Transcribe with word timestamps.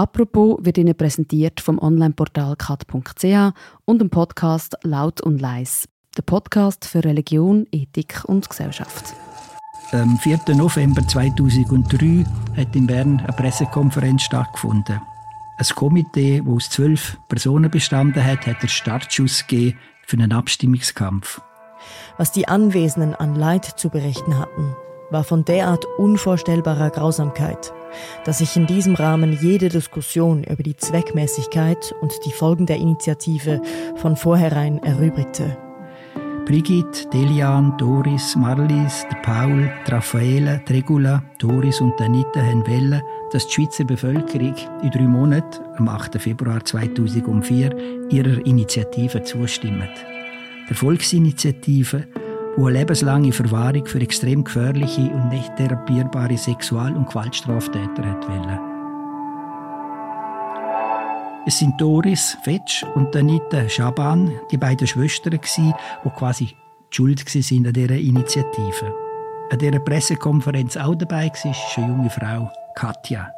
Apropos 0.00 0.56
wird 0.62 0.78
Ihnen 0.78 0.94
präsentiert 0.94 1.60
vom 1.60 1.78
Onlineportal 1.78 2.56
kat.ch 2.56 3.52
und 3.84 3.98
dem 3.98 4.08
Podcast 4.08 4.78
Laut 4.82 5.20
und 5.20 5.42
Leis. 5.42 5.90
Der 6.16 6.22
Podcast 6.22 6.86
für 6.86 7.04
Religion, 7.04 7.66
Ethik 7.70 8.24
und 8.24 8.48
Gesellschaft. 8.48 9.14
Am 9.92 10.16
4. 10.16 10.40
November 10.54 11.06
2003 11.06 12.24
hat 12.56 12.74
in 12.74 12.86
Bern 12.86 13.20
eine 13.20 13.32
Pressekonferenz 13.34 14.22
stattgefunden. 14.22 15.02
Ein 15.58 15.66
Komitee, 15.74 16.40
das 16.46 16.48
aus 16.48 16.70
zwölf 16.70 17.18
Personen 17.28 17.70
bestanden 17.70 18.24
hat, 18.24 18.46
hat 18.46 18.62
den 18.62 18.70
Startschuss 18.70 19.46
gegeben 19.46 19.78
für 20.06 20.16
einen 20.16 20.32
Abstimmungskampf. 20.32 21.42
Was 22.16 22.32
die 22.32 22.48
Anwesenden 22.48 23.14
an 23.14 23.34
Leid 23.34 23.66
zu 23.66 23.90
berichten 23.90 24.38
hatten, 24.38 24.74
war 25.10 25.24
von 25.24 25.44
derart 25.44 25.84
unvorstellbarer 25.98 26.90
Grausamkeit, 26.90 27.72
dass 28.24 28.38
sich 28.38 28.56
in 28.56 28.66
diesem 28.66 28.94
Rahmen 28.94 29.38
jede 29.40 29.68
Diskussion 29.68 30.44
über 30.44 30.62
die 30.62 30.76
Zweckmäßigkeit 30.76 31.94
und 32.00 32.12
die 32.24 32.32
Folgen 32.32 32.66
der 32.66 32.76
Initiative 32.76 33.60
von 33.96 34.16
vornherein 34.16 34.82
erübrigte. 34.82 35.56
Brigitte, 36.46 37.06
Delian, 37.12 37.76
Doris, 37.78 38.34
Marlies, 38.34 39.06
Paul, 39.22 39.70
Raffaele, 39.86 40.60
die 40.66 40.72
Regula, 40.72 41.22
Doris 41.38 41.80
und 41.80 42.00
Anita 42.00 42.40
haben 42.40 42.66
wollen, 42.66 43.00
dass 43.30 43.46
die 43.46 43.54
Schweizer 43.54 43.84
Bevölkerung 43.84 44.56
in 44.82 44.90
drei 44.90 45.06
Monaten, 45.06 45.62
am 45.76 45.88
8. 45.88 46.20
Februar 46.20 46.64
2004, 46.64 48.08
ihrer 48.10 48.44
Initiative 48.44 49.22
zustimmt. 49.22 49.90
Der 50.68 50.76
Volksinitiative, 50.76 52.08
eine 52.56 52.70
lebenslange 52.70 53.32
Verwahrung 53.32 53.86
für 53.86 54.00
extrem 54.00 54.44
gefährliche 54.44 55.02
und 55.02 55.28
nicht 55.28 55.54
therapierbare 55.56 56.36
Sexual- 56.36 56.96
und 56.96 57.08
Gewaltstraftäter 57.08 58.04
hat 58.04 58.28
wollen. 58.28 58.58
Es 61.46 61.58
sind 61.58 61.80
Doris 61.80 62.36
Fetsch 62.42 62.84
und 62.94 63.16
Anita 63.16 63.68
Schaban, 63.68 64.32
die 64.50 64.58
beiden 64.58 64.86
Schwestern, 64.86 65.40
die 65.40 66.10
quasi 66.10 66.46
die 66.46 66.96
schuld 66.96 67.24
waren 67.24 67.66
an 67.66 67.72
dieser 67.72 67.96
Initiative. 67.96 68.94
An 69.50 69.58
dieser 69.58 69.80
Pressekonferenz 69.80 70.76
auch 70.76 70.94
dabei 70.94 71.30
war 71.42 71.54
eine 71.76 71.88
junge 71.88 72.10
Frau, 72.10 72.52
Katja, 72.74 73.32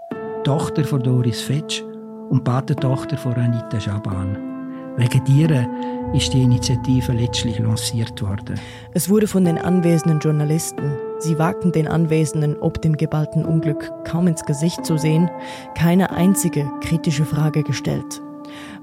Tochter 0.45 0.85
von 0.85 1.03
Doris 1.03 1.43
Fetsch 1.43 1.83
und 2.29 2.45
Patentochter 2.45 3.17
von 3.17 3.35
Anita 3.35 3.81
Schaban. 3.81 4.52
Wegen 4.97 5.25
dir 5.25 5.69
ist 6.13 6.35
die 6.35 6.43
Initiative 6.43 7.13
letztlich 7.13 7.59
lanciert 7.59 8.21
worden. 8.21 8.61
Es 8.93 9.09
wurde 9.09 9.27
von 9.27 9.45
den 9.45 9.57
anwesenden 9.57 10.21
Journalisten, 10.21 10.93
sie 11.19 11.39
wagten 11.39 11.73
den 11.73 11.89
Anwesenden 11.89 12.59
ob 12.61 12.83
dem 12.83 12.97
geballten 12.97 13.45
Unglück 13.45 13.91
kaum 14.05 14.27
ins 14.27 14.45
Gesicht 14.45 14.85
zu 14.85 14.99
sehen, 14.99 15.31
keine 15.75 16.11
einzige 16.11 16.71
kritische 16.83 17.25
Frage 17.25 17.63
gestellt, 17.63 18.21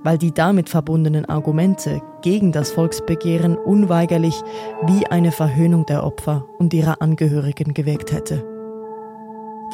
weil 0.03 0.17
die 0.17 0.33
damit 0.33 0.67
verbundenen 0.67 1.25
Argumente 1.25 2.01
gegen 2.23 2.51
das 2.51 2.71
Volksbegehren 2.71 3.55
unweigerlich 3.55 4.41
wie 4.87 5.05
eine 5.05 5.31
Verhöhnung 5.31 5.85
der 5.85 6.03
Opfer 6.03 6.45
und 6.57 6.73
ihrer 6.73 7.03
Angehörigen 7.03 7.75
gewirkt 7.75 8.11
hätte. 8.11 8.43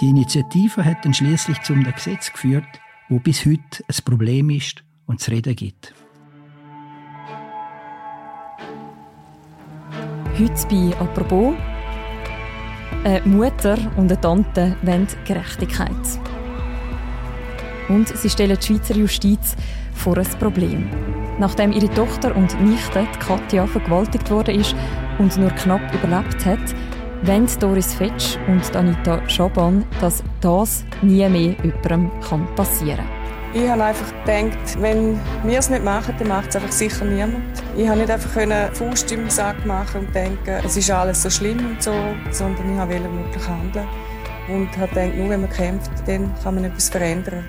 Die 0.02 0.10
Initiative 0.10 0.84
hat 0.84 1.06
dann 1.06 1.14
schließlich 1.14 1.62
zum 1.62 1.84
Gesetz 1.84 2.34
geführt, 2.34 2.66
wo 3.08 3.20
bis 3.20 3.46
heute 3.46 3.86
ein 3.88 3.96
Problem 4.04 4.50
ist 4.50 4.84
und 5.06 5.22
zu 5.22 5.32
reden 5.32 5.56
gibt. 5.56 5.94
Heute 10.38 10.68
bei 10.70 11.00
«Apropos» 11.00 11.54
eine 13.06 13.22
Mutter 13.26 13.78
und 13.96 14.12
eine 14.12 14.20
Tante 14.20 14.76
wollen 14.82 15.08
Gerechtigkeit. 15.24 15.90
Und 17.88 18.10
sie 18.10 18.30
stellen 18.30 18.58
die 18.60 18.66
Schweizer 18.66 18.96
Justiz 18.96 19.56
vor 19.94 20.18
ein 20.18 20.28
Problem. 20.38 20.90
Nachdem 21.40 21.72
ihre 21.72 21.90
Tochter 21.90 22.36
und 22.36 22.62
Nichte, 22.62 23.08
Katja, 23.26 23.66
vergewaltigt 23.66 24.30
worden 24.30 24.60
ist 24.60 24.76
und 25.20 25.38
nur 25.38 25.52
knapp 25.52 25.94
überlebt 25.94 26.46
hat, 26.46 26.76
wollen 27.24 27.48
Doris 27.62 27.94
Fetsch 27.94 28.38
und 28.50 28.76
Anita 28.76 29.22
Schaban, 29.30 29.86
dass 30.02 30.22
das 30.42 30.84
nie 31.02 31.30
mehr 31.30 31.56
jemandem 31.64 32.12
passieren 32.58 33.06
kann. 33.06 33.25
Ich 33.56 33.70
habe 33.70 33.86
einfach 33.86 34.12
gedacht, 34.26 34.82
wenn 34.82 35.18
wir 35.46 35.60
es 35.60 35.70
nicht 35.70 35.82
machen, 35.82 36.14
dann 36.20 36.28
macht 36.28 36.50
es 36.50 36.58
einfach 36.58 36.74
sicher 36.74 37.06
niemand. 37.06 37.42
Ich 37.78 37.88
habe 37.88 38.00
nicht 38.00 38.12
einfach 38.12 38.36
eine 38.36 38.70
Faust 38.74 39.10
im 39.14 39.30
Sack 39.30 39.66
machen 39.66 40.02
und 40.02 40.14
denken, 40.14 40.60
es 40.66 40.76
ist 40.76 40.92
alles 40.92 41.24
so 41.24 41.30
schlimm 41.30 41.66
und 41.66 41.82
so, 41.82 41.94
sondern 42.32 42.70
ich 42.70 42.78
wollte 42.78 43.04
wirklich 43.04 43.48
handeln. 43.48 43.88
Und 44.50 44.78
habe 44.78 44.90
gedacht, 44.90 45.16
nur 45.16 45.30
wenn 45.30 45.40
man 45.40 45.50
kämpft, 45.50 45.90
dann 46.06 46.34
kann 46.44 46.56
man 46.56 46.66
etwas 46.66 46.90
verändern. 46.90 47.46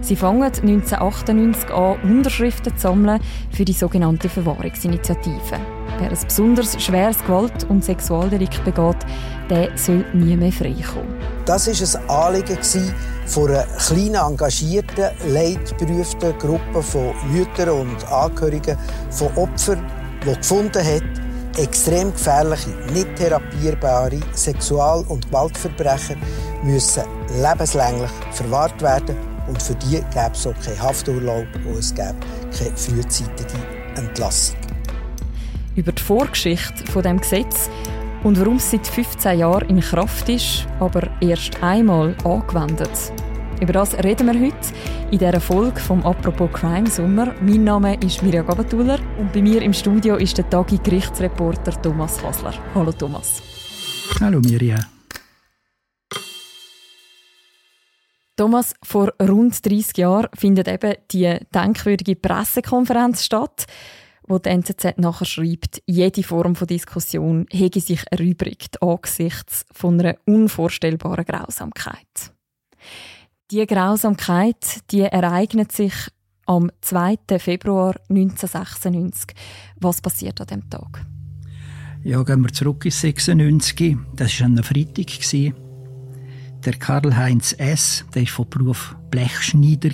Sie 0.00 0.14
fangen 0.14 0.44
1998 0.44 1.70
an, 1.72 2.00
Unterschriften 2.02 2.76
zu 2.76 2.82
sammeln 2.82 3.20
für 3.50 3.64
die 3.64 3.72
sogenannte 3.72 4.28
Verwahrungsinitiative. 4.28 5.79
Wer 6.00 6.08
ein 6.08 6.18
besonders 6.26 6.82
schweres 6.82 7.18
Gewalt- 7.18 7.68
und 7.68 7.84
Sexualdelikt 7.84 8.64
begeht, 8.64 8.96
der 9.50 9.68
soll 9.76 10.02
nie 10.14 10.34
mehr 10.34 10.50
freikommen. 10.50 11.14
Das 11.44 11.66
war 11.66 12.00
ein 12.00 12.34
Anliegen 12.34 12.58
von 13.26 13.50
einer 13.50 13.64
kleinen, 13.64 14.14
engagierten, 14.14 15.10
leidberuften 15.28 16.38
Gruppe 16.38 16.82
von 16.82 17.12
Müttern 17.30 17.68
und 17.68 18.10
Angehörigen 18.10 18.78
von 19.10 19.28
Opfern, 19.36 19.84
die 20.24 20.34
gefunden 20.34 20.82
hat, 20.82 21.58
extrem 21.58 22.12
gefährliche, 22.12 22.70
nicht 22.94 23.16
therapierbare 23.16 24.20
Sexual- 24.32 25.04
und 25.08 25.26
Gewaltverbrecher 25.26 26.16
müssen 26.62 27.02
lebenslänglich 27.42 28.10
verwahrt 28.32 28.80
werden 28.80 29.16
und 29.48 29.62
für 29.62 29.74
die 29.74 29.96
gäbe 29.96 30.30
es 30.32 30.46
auch 30.46 30.54
keinen 30.64 30.80
Hafturlaub 30.80 31.46
und 31.66 31.78
es 31.78 31.94
gäbe 31.94 32.14
keine 32.56 32.76
frühzeitige 32.76 33.58
Entlassung. 33.96 34.59
Über 35.80 35.92
die 35.92 36.02
Vorgeschichte 36.02 36.84
von 36.92 37.02
dem 37.02 37.18
Gesetz 37.18 37.70
und 38.22 38.38
warum 38.38 38.56
es 38.56 38.70
seit 38.70 38.86
15 38.86 39.38
Jahren 39.38 39.66
in 39.70 39.80
Kraft 39.80 40.28
ist, 40.28 40.66
aber 40.78 41.08
erst 41.22 41.62
einmal 41.62 42.14
angewendet. 42.22 42.90
Über 43.62 43.72
das 43.72 43.94
reden 44.04 44.26
wir 44.26 44.38
heute 44.38 44.74
in 45.10 45.18
dieser 45.18 45.40
Folge 45.40 45.80
vom 45.80 46.04
«Apropos 46.04 46.50
Crime 46.52 46.86
Sommer». 46.86 47.34
Mein 47.40 47.64
Name 47.64 47.98
ist 48.04 48.22
Mirja 48.22 48.42
Gabatuller 48.42 48.98
und 49.18 49.32
bei 49.32 49.40
mir 49.40 49.62
im 49.62 49.72
Studio 49.72 50.16
ist 50.16 50.36
der 50.36 50.50
Tagi-Gerichtsreporter 50.50 51.80
Thomas 51.80 52.22
Hasler. 52.22 52.52
Hallo 52.74 52.92
Thomas. 52.92 53.40
Hallo 54.20 54.38
Mirja. 54.40 54.80
Thomas, 58.36 58.74
vor 58.82 59.14
rund 59.18 59.64
30 59.64 59.96
Jahren 59.96 60.28
findet 60.34 60.68
eben 60.68 60.94
die 61.10 61.38
denkwürdige 61.54 62.16
Pressekonferenz 62.16 63.24
statt 63.24 63.64
wo 64.30 64.38
die 64.38 64.48
NZZ 64.48 64.98
nachher 64.98 65.24
schreibt, 65.24 65.82
jede 65.86 66.22
Form 66.22 66.54
von 66.54 66.68
Diskussion 66.68 67.46
hege 67.50 67.80
sich 67.80 68.04
erübrigt 68.10 68.80
angesichts 68.80 69.66
von 69.72 70.00
einer 70.00 70.16
unvorstellbaren 70.24 71.24
Grausamkeit. 71.24 72.32
Die 73.50 73.66
Grausamkeit, 73.66 74.88
die 74.92 75.00
ereignet 75.00 75.72
sich 75.72 75.92
am 76.46 76.70
2. 76.80 77.18
Februar 77.38 77.96
1996. 78.08 79.34
Was 79.80 80.00
passiert 80.00 80.40
an 80.40 80.46
dem 80.46 80.70
Tag? 80.70 81.04
Ja, 82.04 82.22
gehen 82.22 82.42
wir 82.42 82.52
zurück 82.52 82.84
ins 82.84 83.00
96. 83.00 83.96
Das 84.14 84.40
war 84.40 84.46
ein 84.46 84.62
Freitag. 84.62 85.54
Der 86.64 86.72
Karl-Heinz 86.74 87.54
S., 87.58 88.04
der 88.14 88.22
war 88.22 88.28
von 88.28 88.48
Beruf 88.48 88.96
Blechschneider, 89.10 89.90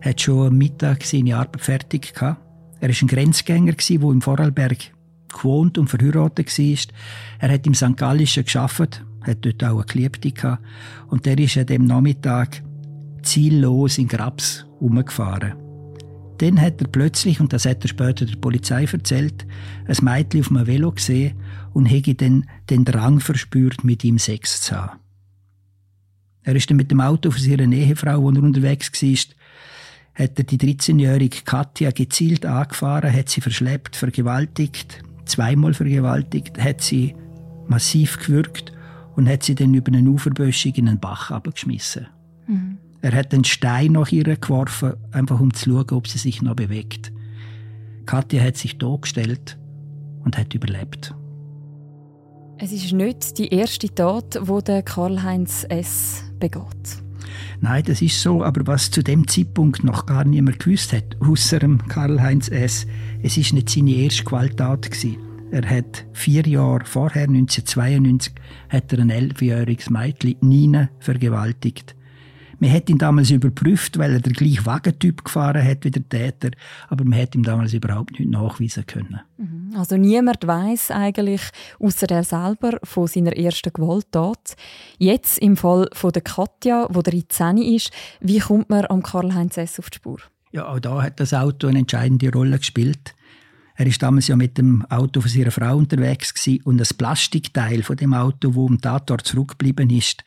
hat 0.00 0.20
schon 0.20 0.46
am 0.46 0.56
Mittag 0.56 1.04
seine 1.04 1.36
Arbeit 1.36 1.60
fertig 1.60 2.14
gehabt. 2.14 2.45
Er 2.80 2.88
war 2.88 2.96
ein 3.00 3.08
Grenzgänger, 3.08 3.72
der 3.72 4.00
im 4.02 4.22
Vorarlberg 4.22 4.92
gewohnt 5.28 5.78
und 5.78 5.88
verheiratet 5.88 6.58
war. 6.58 6.94
Er 7.38 7.52
hat 7.52 7.66
im 7.66 7.74
St. 7.74 7.96
Gallischen 7.96 8.44
geschafft, 8.44 9.04
hat 9.22 9.44
dort 9.44 9.64
auch 9.64 9.76
eine 9.76 9.86
Geliebte 9.86 10.30
gehabt. 10.30 10.62
Und 11.08 11.26
der 11.26 11.38
ist 11.38 11.56
an 11.56 11.66
dem 11.66 11.84
Nachmittag 11.84 12.62
ziellos 13.22 13.98
in 13.98 14.08
Grabs 14.08 14.66
umgefahren. 14.80 15.54
Dann 16.38 16.60
hat 16.60 16.80
er 16.82 16.88
plötzlich, 16.88 17.40
und 17.40 17.52
das 17.52 17.64
hat 17.64 17.82
er 17.82 17.88
später 17.88 18.26
der 18.26 18.36
Polizei 18.36 18.84
erzählt, 18.84 19.46
ein 19.86 19.96
Mädchen 20.04 20.42
auf 20.42 20.50
einem 20.50 20.66
Velo 20.66 20.92
gesehen 20.92 21.34
und 21.72 21.86
hätte 21.86 22.14
dann 22.14 22.46
den 22.68 22.84
Drang 22.84 23.20
verspürt, 23.20 23.84
mit 23.84 24.04
ihm 24.04 24.18
Sex 24.18 24.60
zu 24.60 24.76
haben. 24.76 24.98
Er 26.42 26.54
ist 26.54 26.70
dann 26.70 26.76
mit 26.76 26.90
dem 26.90 27.00
Auto 27.00 27.30
von 27.30 27.40
seiner 27.40 27.72
Ehefrau, 27.72 28.22
wo 28.22 28.30
er 28.30 28.42
unterwegs 28.42 28.92
war, 28.92 29.34
hat 30.16 30.38
er 30.38 30.44
die 30.44 30.56
13-jährige 30.56 31.42
Katja 31.44 31.90
gezielt 31.90 32.46
angefahren, 32.46 33.12
hat 33.12 33.28
sie 33.28 33.42
verschleppt, 33.42 33.96
vergewaltigt, 33.96 35.02
zweimal 35.26 35.74
vergewaltigt, 35.74 36.58
hat 36.58 36.80
sie 36.80 37.14
massiv 37.68 38.18
gewürgt 38.18 38.72
und 39.14 39.28
hat 39.28 39.42
sie 39.42 39.54
dann 39.54 39.74
über 39.74 39.92
eine 39.92 40.08
Uferböschung 40.08 40.72
in 40.74 40.88
einen 40.88 41.00
Bach 41.00 41.30
abgeschmissen. 41.30 42.06
Mhm. 42.46 42.78
Er 43.02 43.12
hat 43.12 43.34
einen 43.34 43.44
Stein 43.44 43.92
nach 43.92 44.10
ihr 44.10 44.24
geworfen, 44.24 44.94
einfach 45.12 45.38
um 45.38 45.52
zu 45.52 45.70
schauen, 45.70 45.90
ob 45.90 46.08
sie 46.08 46.18
sich 46.18 46.40
noch 46.40 46.56
bewegt. 46.56 47.12
Katja 48.06 48.42
hat 48.42 48.56
sich 48.56 48.78
gestellt 48.78 49.58
und 50.24 50.38
hat 50.38 50.54
überlebt. 50.54 51.14
Es 52.58 52.72
ist 52.72 52.92
nicht 52.92 53.36
die 53.36 53.48
erste 53.48 53.94
Tat, 53.94 54.38
wo 54.40 54.62
der 54.62 54.82
Karl-Heinz 54.82 55.66
S. 55.68 56.24
begeht. 56.38 57.05
Nein, 57.68 57.82
das 57.84 58.00
ist 58.00 58.22
so, 58.22 58.44
aber 58.44 58.64
was 58.68 58.92
zu 58.92 59.02
dem 59.02 59.26
Zeitpunkt 59.26 59.82
noch 59.82 60.06
gar 60.06 60.22
niemand 60.22 60.60
gewusst 60.60 60.92
hat, 60.92 61.16
außer 61.20 61.58
Karl-Heinz 61.88 62.48
S., 62.48 62.86
es 63.24 63.36
ist 63.36 63.52
nicht 63.54 63.70
seine 63.70 63.90
erste 63.90 64.22
Gewalttat 64.22 64.88
gewesen. 64.88 65.16
Er 65.50 65.68
hat 65.68 66.06
vier 66.12 66.46
Jahre 66.46 66.84
vorher, 66.84 67.24
1992, 67.24 68.34
hat 68.68 68.92
er 68.92 69.00
ein 69.00 69.10
elfjähriges 69.10 69.90
Mädchen, 69.90 70.36
Nina, 70.42 70.90
vergewaltigt. 71.00 71.96
Man 72.60 72.72
hat 72.72 72.88
ihn 72.88 72.98
damals 72.98 73.32
überprüft, 73.32 73.98
weil 73.98 74.12
er 74.12 74.20
den 74.20 74.34
gleichen 74.34 74.64
Wagentyp 74.64 75.24
gefahren 75.24 75.64
hat 75.64 75.84
wie 75.84 75.90
der 75.90 76.08
Täter, 76.08 76.52
aber 76.88 77.04
man 77.04 77.20
hat 77.20 77.34
ihm 77.34 77.42
damals 77.42 77.74
überhaupt 77.74 78.20
nicht 78.20 78.30
nachweisen 78.30 78.86
können. 78.86 79.22
Also 79.76 79.98
niemand 79.98 80.46
weiß 80.46 80.90
eigentlich, 80.90 81.42
außer 81.78 82.10
er 82.10 82.24
selber, 82.24 82.78
von 82.82 83.06
seiner 83.06 83.36
ersten 83.36 83.72
Gewalttat. 83.74 84.56
Jetzt 84.96 85.36
im 85.38 85.58
Fall 85.58 85.88
von 85.92 86.12
der 86.12 86.22
Katja, 86.22 86.86
wo 86.88 87.02
der 87.02 87.12
13 87.12 87.58
ist, 87.58 87.90
wie 88.20 88.38
kommt 88.38 88.70
man 88.70 88.86
am 88.86 89.02
Karl-Heinz 89.02 89.58
S. 89.58 89.78
auf 89.78 89.90
die 89.90 89.96
Spur? 89.96 90.18
Ja, 90.52 90.68
auch 90.68 90.80
da 90.80 91.02
hat 91.02 91.20
das 91.20 91.34
Auto 91.34 91.66
eine 91.66 91.80
entscheidende 91.80 92.32
Rolle 92.32 92.58
gespielt. 92.58 93.14
Er 93.74 93.86
ist 93.86 94.02
damals 94.02 94.28
ja 94.28 94.36
mit 94.36 94.56
dem 94.56 94.86
Auto 94.86 95.20
von 95.20 95.30
seiner 95.30 95.50
Frau 95.50 95.76
unterwegs 95.76 96.32
gewesen 96.32 96.62
und 96.64 96.78
das 96.78 96.94
Plastikteil 96.94 97.82
von 97.82 97.96
dem 97.96 98.14
Auto, 98.14 98.54
wo 98.54 98.66
am 98.66 98.80
Tatort 98.80 99.26
zurückgeblieben 99.26 99.90
ist, 99.90 100.24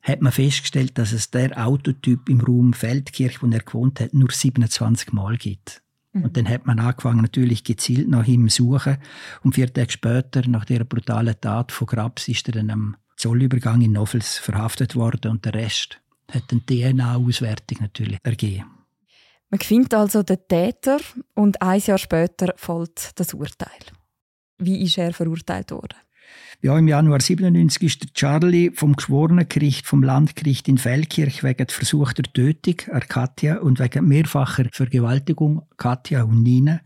hat 0.00 0.22
man 0.22 0.32
festgestellt, 0.32 0.96
dass 0.96 1.12
es 1.12 1.30
der 1.30 1.66
Autotyp 1.66 2.30
im 2.30 2.40
Raum 2.40 2.72
Feldkirch, 2.72 3.42
wo 3.42 3.48
er 3.48 3.60
gewohnt 3.60 4.00
hat, 4.00 4.14
nur 4.14 4.30
27 4.30 5.12
Mal 5.12 5.36
gibt. 5.36 5.82
Mhm. 6.16 6.24
Und 6.24 6.36
dann 6.36 6.48
hat 6.48 6.66
man 6.66 6.78
angefangen, 6.78 7.22
natürlich 7.22 7.64
gezielt 7.64 8.08
nach 8.08 8.26
ihm 8.26 8.48
zu 8.48 8.64
suchen. 8.64 8.98
Und 9.42 9.54
vier 9.54 9.72
Tage 9.72 9.92
später, 9.92 10.46
nach 10.48 10.64
der 10.64 10.84
brutalen 10.84 11.34
Tat 11.40 11.72
von 11.72 11.86
Grabs, 11.86 12.28
ist 12.28 12.48
er 12.48 12.52
dann 12.52 12.70
am 12.70 12.96
Zollübergang 13.16 13.80
in 13.80 13.92
Novels 13.92 14.38
verhaftet 14.38 14.94
worden 14.94 15.30
und 15.32 15.44
der 15.44 15.54
Rest 15.54 16.00
hat 16.30 16.44
eine 16.50 16.60
DNA-Auswertung 16.60 17.78
natürlich 17.80 18.18
ergeben. 18.22 18.66
Man 19.48 19.60
findet 19.60 19.94
also 19.94 20.22
den 20.22 20.38
Täter 20.48 20.98
und 21.34 21.62
ein 21.62 21.80
Jahr 21.80 21.98
später 21.98 22.52
folgt 22.56 23.18
das 23.18 23.32
Urteil. 23.32 23.70
Wie 24.58 24.82
ist 24.82 24.98
er 24.98 25.12
verurteilt 25.12 25.70
worden? 25.70 25.96
Ja, 26.62 26.78
im 26.78 26.88
Januar 26.88 27.20
97 27.20 27.82
ist 27.82 28.02
der 28.02 28.12
Charlie 28.14 28.70
vom 28.70 28.96
Geschworenengericht 28.96 29.86
vom 29.86 30.02
Landgericht 30.02 30.68
in 30.68 30.78
Feldkirch 30.78 31.44
wegen 31.44 31.68
versuchter 31.68 32.22
Tötung 32.22 32.76
an 32.90 33.00
Katja 33.00 33.58
und 33.58 33.78
wegen 33.78 34.08
mehrfacher 34.08 34.64
Vergewaltigung 34.72 35.66
Katja 35.76 36.22
und 36.22 36.42
Nina 36.42 36.80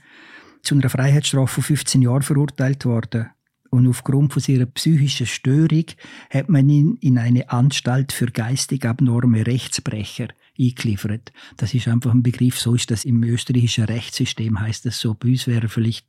zu 0.63 0.75
einer 0.75 0.91
Freiheitsstrafe 0.91 1.55
von 1.55 1.63
15 1.63 2.03
Jahren 2.03 2.23
verurteilt 2.23 2.85
worden. 2.85 3.31
Und 3.71 3.87
aufgrund 3.87 4.33
von 4.33 4.43
seiner 4.43 4.67
psychischen 4.67 5.27
Störung 5.27 5.85
hat 6.29 6.49
man 6.49 6.69
ihn 6.69 6.99
in 7.01 7.19
eine 7.19 7.51
Anstalt 7.51 8.11
für 8.11 8.27
geistig 8.27 8.85
abnorme 8.85 9.47
Rechtsbrecher 9.47 10.29
eingeliefert. 10.59 11.33
Das 11.57 11.73
ist 11.73 11.87
einfach 11.87 12.11
ein 12.11 12.25
Begriff, 12.25 12.59
so 12.59 12.75
ist 12.75 12.91
das 12.91 13.05
im 13.05 13.23
österreichischen 13.23 13.85
Rechtssystem, 13.85 14.59
heißt 14.59 14.85
das 14.87 14.99
so. 14.99 15.15
Bei 15.15 15.29
uns 15.29 15.47
wäre 15.47 15.69
vielleicht 15.69 16.09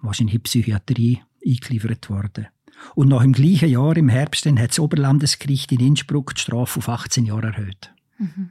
wahrscheinlich 0.00 0.34
in 0.34 0.42
Psychiatrie 0.42 1.22
eingeliefert 1.46 2.10
worden. 2.10 2.48
Und 2.94 3.08
nach 3.08 3.22
dem 3.22 3.32
gleichen 3.32 3.68
Jahr, 3.68 3.96
im 3.96 4.08
Herbst, 4.08 4.46
hat 4.46 4.70
das 4.70 4.78
Oberlandesgericht 4.78 5.72
in 5.72 5.80
Innsbruck 5.80 6.34
die 6.34 6.40
Strafe 6.40 6.78
auf 6.78 6.88
18 6.88 7.26
Jahre 7.26 7.48
erhöht. 7.48 7.92
Mhm. 8.18 8.50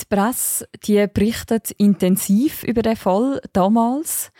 Die 0.00 0.04
Presse 0.08 0.68
die 0.84 1.06
berichtet 1.12 1.70
intensiv 1.72 2.62
über 2.62 2.82
den 2.82 2.96
Fall 2.96 3.40
damals. 3.52 4.30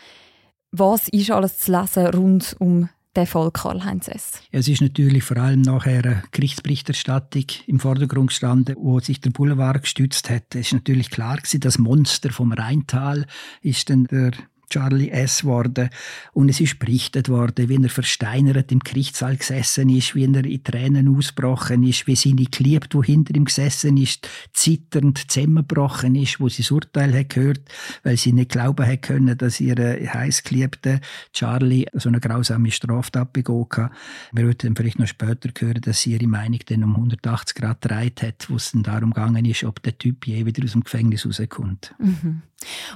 Was 0.71 1.07
ist 1.09 1.31
alles 1.31 1.57
zu 1.57 1.71
lesen 1.71 2.05
rund 2.07 2.55
um 2.59 2.89
den 3.15 3.25
Fall 3.25 3.51
Karl-Heinz 3.51 4.07
S? 4.07 4.41
Es 4.51 4.67
ist 4.67 4.81
natürlich 4.81 5.23
vor 5.23 5.37
allem 5.37 5.61
nachher 5.61 6.05
eine 6.05 6.23
Gerichtsberichterstattung 6.31 7.45
im 7.67 7.79
Vordergrund 7.79 8.29
gestanden, 8.29 8.75
wo 8.77 8.99
sich 8.99 9.19
der 9.19 9.31
Boulevard 9.31 9.81
gestützt 9.81 10.29
hat. 10.29 10.55
Es 10.55 10.67
ist 10.67 10.73
natürlich 10.73 11.09
klar 11.09 11.37
gewesen, 11.37 11.59
das 11.59 11.77
Monster 11.77 12.31
vom 12.31 12.51
Rheintal 12.51 13.25
ist 13.61 13.89
dann 13.89 14.05
der 14.05 14.31
Charlie 14.69 15.09
S. 15.09 15.43
worden. 15.43 15.89
Und 16.33 16.49
es 16.49 16.59
ist 16.59 16.79
berichtet 16.79 17.29
worden, 17.29 17.69
wie 17.69 17.81
er 17.81 17.89
versteinert 17.89 18.71
im 18.71 18.79
Gerichtssaal 18.79 19.37
gesessen 19.37 19.89
ist, 19.89 20.15
wie 20.15 20.25
er 20.25 20.45
in 20.45 20.63
Tränen 20.63 21.15
ausgebrochen 21.15 21.83
ist, 21.83 22.07
wie 22.07 22.15
seine 22.15 22.45
Geliebte, 22.45 22.99
die 22.99 23.11
hinter 23.11 23.35
ihm 23.35 23.45
gesessen 23.45 23.97
ist, 23.97 24.29
zitternd 24.53 25.29
zusammengebrochen 25.29 26.15
ist, 26.15 26.39
wo 26.39 26.49
sie 26.49 26.63
das 26.63 26.71
Urteil 26.71 27.17
hat 27.17 27.29
gehört, 27.29 27.61
weil 28.03 28.17
sie 28.17 28.33
nicht 28.33 28.51
glauben 28.51 28.85
hat 28.85 29.01
können, 29.01 29.37
dass 29.37 29.59
ihre 29.59 29.99
heißgeliebte 30.13 31.01
Charlie 31.33 31.85
so 31.93 32.09
eine 32.09 32.19
grausame 32.19 32.71
Straftat 32.71 33.33
begonnen 33.33 33.67
hat. 33.71 33.91
Wir 34.31 34.45
würden 34.45 34.75
vielleicht 34.75 34.99
noch 34.99 35.07
später 35.07 35.49
hören, 35.57 35.81
dass 35.81 36.01
sie 36.01 36.13
ihre 36.13 36.27
Meinung 36.27 36.59
dann 36.67 36.83
um 36.83 36.95
180 36.95 37.55
Grad 37.55 37.81
gedreht 37.81 38.21
hat, 38.21 38.49
wo 38.49 38.55
es 38.55 38.71
dann 38.71 38.83
darum 38.83 39.11
gegangen 39.13 39.45
ist, 39.45 39.63
ob 39.63 39.81
der 39.83 39.97
Typ 39.97 40.27
je 40.27 40.45
wieder 40.45 40.63
aus 40.63 40.73
dem 40.73 40.83
Gefängnis 40.83 41.25
rauskommt. 41.25 41.93
Mhm. 41.99 42.43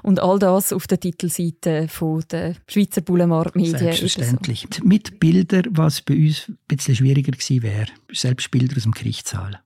Und 0.01 0.19
all 0.19 0.39
das 0.39 0.74
auf 0.74 0.88
der 0.88 1.00
Titelseite 1.00 1.88
der 2.31 2.56
Schweizer 2.68 3.01
Boulevard 3.01 3.56
Medien. 3.56 3.77
Selbstverständlich. 3.77 4.68
So. 4.74 4.83
Mit 4.83 5.19
Bildern, 5.19 5.65
was 5.71 6.01
bei 6.01 6.15
uns 6.15 6.50
ein 6.50 6.57
bisschen 6.68 6.95
schwieriger 6.95 7.31
gewesen 7.31 7.63
wäre. 7.63 7.88
Selbst 8.12 8.51
Bilder 8.51 8.75
aus 8.75 8.83
dem 8.83 8.92
Gerichtssaal. 8.92 9.62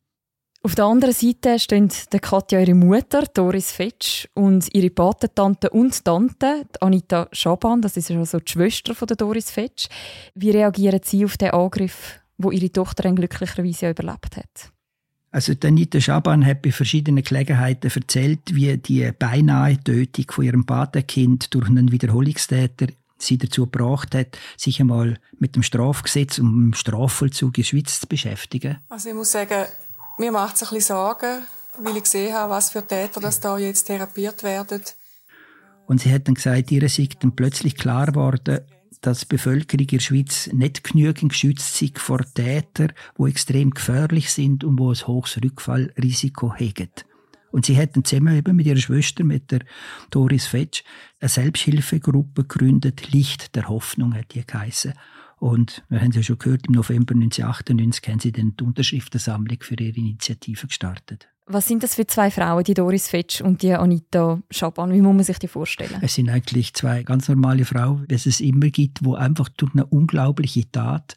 Auf 0.64 0.76
der 0.76 0.86
anderen 0.86 1.14
Seite 1.14 1.60
stehen 1.60 1.90
der 2.12 2.20
Katja 2.20 2.60
ihre 2.60 2.74
Mutter, 2.74 3.24
Doris 3.34 3.72
Fetsch, 3.72 4.28
und 4.34 4.68
ihre 4.74 4.90
Patentante 4.90 5.70
und 5.70 6.04
Tante, 6.04 6.66
Anita 6.82 7.30
Schaban, 7.32 7.82
das 7.82 7.96
ist 7.96 8.12
also 8.12 8.40
die 8.40 8.52
Schwester 8.52 8.94
von 8.94 9.08
der 9.08 9.16
Doris 9.16 9.50
Fetsch. 9.50 9.88
Wie 10.36 10.50
reagieren 10.50 11.00
sie 11.04 11.24
auf 11.24 11.38
den 11.38 11.52
Angriff, 11.52 12.20
wo 12.38 12.52
ihre 12.52 12.72
Tochter 12.72 13.10
glücklicherweise 13.14 13.92
überlebt 13.92 14.36
hat? 14.36 14.74
Also 15.38 15.54
Anita 15.66 16.02
Schaban 16.02 16.44
hat 16.44 16.64
bei 16.64 16.72
verschiedenen 16.72 17.24
Gelegenheiten 17.24 17.92
erzählt, 17.94 18.40
wie 18.56 18.76
die 18.76 19.12
beinahe 19.12 19.78
Tötung 19.84 20.26
von 20.32 20.44
ihrem 20.44 20.66
Patenkind 20.66 21.54
durch 21.54 21.70
einen 21.70 21.92
Wiederholungstäter 21.92 22.88
sie 23.20 23.38
dazu 23.38 23.68
gebracht 23.68 24.16
hat, 24.16 24.36
sich 24.58 24.80
einmal 24.80 25.20
mit 25.38 25.56
dem 25.56 25.62
Strafgesetz 25.62 26.40
und 26.40 26.48
dem 26.48 26.74
Strafvollzug 26.74 27.50
in 27.50 27.62
der 27.62 27.68
Schweiz 27.68 28.00
zu 28.00 28.08
beschäftigen. 28.08 28.78
Also 28.90 29.10
ich 29.10 29.14
muss 29.14 29.32
sagen, 29.32 29.66
mir 30.18 30.32
macht 30.32 30.56
es 30.56 30.64
ein 30.64 30.70
bisschen 30.70 30.96
Sorgen, 30.96 31.44
weil 31.84 31.98
ich 31.98 32.04
gesehen 32.04 32.34
habe, 32.34 32.54
was 32.54 32.72
für 32.72 32.82
Täter 32.82 33.20
das 33.20 33.40
da 33.40 33.60
jetzt 33.60 33.84
therapiert 33.84 34.42
werden. 34.42 34.82
Und 35.86 36.02
sie 36.02 36.12
hat 36.12 36.28
dann 36.28 36.34
gesagt, 36.34 36.72
ihr 36.72 36.90
sei 36.90 37.10
dann 37.20 37.36
plötzlich 37.36 37.76
klar 37.76 38.08
geworden, 38.08 38.62
dass 39.02 39.22
die 39.22 39.28
Bevölkerung 39.28 39.82
in 39.82 39.88
der 39.88 40.00
Schweiz 40.00 40.50
nicht 40.54 40.84
genügend 40.84 41.32
geschützt 41.32 41.76
sind 41.76 42.00
vor 42.00 42.22
Tätern, 42.34 42.94
die 43.18 43.30
extrem 43.30 43.72
gefährlich 43.72 44.32
sind 44.32 44.64
und 44.64 44.80
wo 44.80 44.92
ein 44.92 45.08
hohes 45.08 45.40
Rückfallrisiko 45.44 46.54
haben. 46.54 46.90
Und 47.52 47.66
sie 47.66 47.76
hätten 47.76 48.04
zusammen 48.04 48.36
eben 48.36 48.56
mit 48.56 48.68
ihrer 48.68 48.78
Schwester, 48.78 49.24
mit 49.24 49.52
der 49.52 49.62
Doris 50.12 50.48
Fetsch, 50.48 50.84
eine 51.20 51.30
Selbsthilfegruppe 51.30 52.44
gegründet. 52.44 53.12
Licht 53.12 53.56
der 53.56 53.70
Hoffnung 53.70 54.14
hat 54.14 54.34
die 54.34 54.46
geheissen. 54.46 54.94
Und 55.38 55.84
wir 55.90 56.02
haben 56.02 56.10
es 56.10 56.18
ja 56.18 56.24
schon 56.24 56.40
gehört, 56.40 56.68
im 56.68 56.74
November 56.74 57.14
1998 57.14 58.08
haben 58.10 58.20
sie 58.20 58.32
dann 58.32 58.56
die 58.58 58.64
Unterschriftensammlung 58.64 59.58
für 59.62 59.76
ihre 59.76 59.98
Initiative 59.98 60.68
gestartet. 60.68 61.30
Was 61.50 61.66
sind 61.66 61.82
das 61.82 61.96
für 61.96 62.06
zwei 62.06 62.30
Frauen, 62.30 62.66
die 62.66 62.74
Doris 62.74 63.08
Fetsch 63.08 63.40
und 63.40 63.62
die 63.62 63.74
Anita 63.74 64.42
Schaban? 64.52 64.92
Wie 64.92 65.00
muss 65.00 65.16
man 65.16 65.24
sich 65.24 65.40
die 65.40 65.48
vorstellen? 65.48 65.98
Es 66.02 66.16
sind 66.16 66.30
eigentlich 66.30 66.74
zwei 66.74 67.04
ganz 67.04 67.30
normale 67.30 67.64
Frauen, 67.64 68.06
wie 68.10 68.16
es 68.16 68.42
immer 68.42 68.68
gibt, 68.68 69.06
wo 69.06 69.16
einfach 69.16 69.48
durch 69.50 69.74
eine 69.74 69.86
unglaubliche 69.86 70.70
Tat 70.70 71.16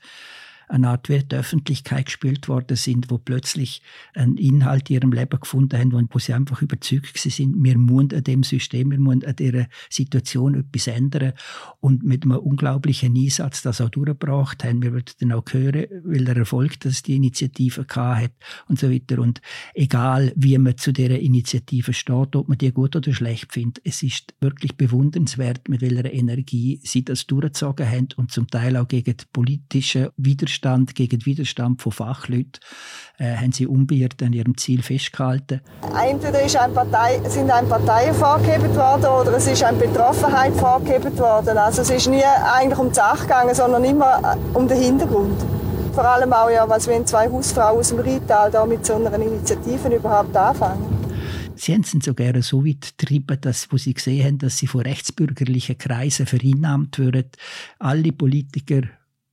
eine 0.71 0.89
Art 0.89 1.09
wie 1.09 1.19
die 1.19 1.35
Öffentlichkeit 1.35 2.07
gespielt 2.07 2.49
worden 2.49 2.77
sind, 2.77 3.11
wo 3.11 3.19
plötzlich 3.19 3.83
einen 4.15 4.37
Inhalt 4.37 4.89
in 4.89 4.97
ihrem 4.97 5.12
Leben 5.12 5.41
gefunden 5.41 5.79
haben, 5.79 6.09
wo 6.11 6.19
sie 6.19 6.33
einfach 6.33 6.62
überzeugt 6.62 7.19
sind, 7.19 7.62
wir 7.62 7.77
müssen 7.77 8.15
an 8.15 8.25
dem 8.25 8.43
System, 8.43 8.91
wir 8.91 9.00
müssen 9.00 9.25
an 9.25 9.37
dieser 9.37 9.67
Situation 9.89 10.55
etwas 10.55 10.87
ändern 10.87 11.33
und 11.81 12.05
mit 12.05 12.25
einem 12.25 12.39
unglaublichen 12.39 13.17
Einsatz 13.17 13.62
das 13.62 13.81
auch 13.81 13.89
durchgebracht 13.89 14.62
haben. 14.65 14.83
Wir 14.83 14.93
würden 14.93 15.12
dann 15.19 15.33
auch 15.33 15.45
hören, 15.50 15.87
weil 16.05 16.25
der 16.25 16.37
Erfolg, 16.37 16.79
dass 16.81 17.03
die 17.03 17.17
Initiative 17.17 17.85
hat 17.91 18.33
und 18.69 18.79
so 18.79 18.91
weiter. 18.91 19.19
Und 19.19 19.41
egal, 19.75 20.33
wie 20.37 20.57
man 20.59 20.77
zu 20.77 20.93
dieser 20.93 21.19
Initiative 21.19 21.93
steht, 21.93 22.37
ob 22.37 22.49
man 22.49 22.59
die 22.59 22.73
gut 22.73 22.95
oder 22.95 23.12
schlecht 23.12 23.53
findet, 23.53 23.85
es 23.85 24.03
ist 24.03 24.35
wirklich 24.41 24.77
bewundernswert, 24.77 25.69
mit 25.69 25.81
welcher 25.81 26.12
Energie 26.12 26.81
sie 26.85 27.05
das 27.05 27.27
durchgezogen 27.27 27.89
haben 27.89 28.09
und 28.17 28.31
zum 28.31 28.47
Teil 28.49 28.77
auch 28.77 28.87
gegen 28.87 29.17
politische 29.33 30.12
Widerstand 30.17 30.60
Widerstand 30.61 30.95
gegen 30.95 31.19
den 31.19 31.26
Widerstand 31.26 31.83
von 31.83 31.93
Fachleuten 31.93 32.61
äh, 33.19 33.37
haben 33.37 33.52
sie 33.52 33.67
unbeirrt 33.67 34.23
an 34.23 34.33
ihrem 34.33 34.57
Ziel 34.57 34.83
festgehalten. 34.83 35.61
Entweder 35.83 36.43
ist 36.43 36.57
eine 36.57 36.73
Partei, 36.73 37.21
sind 37.29 37.50
ein 37.50 37.69
Parteien 37.69 38.14
vorgegeben 38.14 38.75
worden 38.76 39.07
oder 39.07 39.37
es 39.37 39.47
ist 39.47 39.62
eine 39.62 39.79
Betroffenheit 39.79 40.52
vorgegeben 40.55 41.17
worden. 41.19 41.57
Also 41.57 41.83
es 41.83 41.90
ist 41.90 42.09
nie 42.09 42.23
eigentlich 42.23 42.79
um 42.79 42.88
die 42.88 42.95
Sache 42.95 43.23
gegangen, 43.23 43.55
sondern 43.55 43.85
immer 43.85 44.37
äh, 44.37 44.57
um 44.57 44.69
den 44.69 44.79
Hintergrund. 44.79 45.40
Vor 45.95 46.05
allem 46.05 46.33
auch, 46.33 46.50
ja, 46.50 46.69
was 46.69 46.87
wenn 46.87 47.07
zwei 47.07 47.29
Hausfrauen 47.29 47.79
aus 47.79 47.88
dem 47.88 48.00
Rheintal 48.00 48.50
da 48.50 48.64
mit 48.64 48.85
so 48.87 48.95
einer 48.95 49.14
Initiative 49.14 49.88
überhaupt 49.88 50.37
anfangen. 50.37 51.00
Sie 51.57 51.75
haben 51.75 51.83
es 51.83 51.90
sogar 51.90 52.40
so 52.40 52.64
weit 52.64 52.95
getrieben, 52.97 53.38
dass, 53.40 53.71
wo 53.71 53.76
sie 53.76 53.93
gesehen 53.93 54.25
haben, 54.25 54.38
dass 54.38 54.57
sie 54.57 54.67
von 54.67 54.81
rechtsbürgerlichen 54.81 55.76
Kreisen 55.76 56.25
vereinnahmt 56.25 56.99
würden. 56.99 57.26
Alle 57.79 58.12
Politiker 58.12 58.83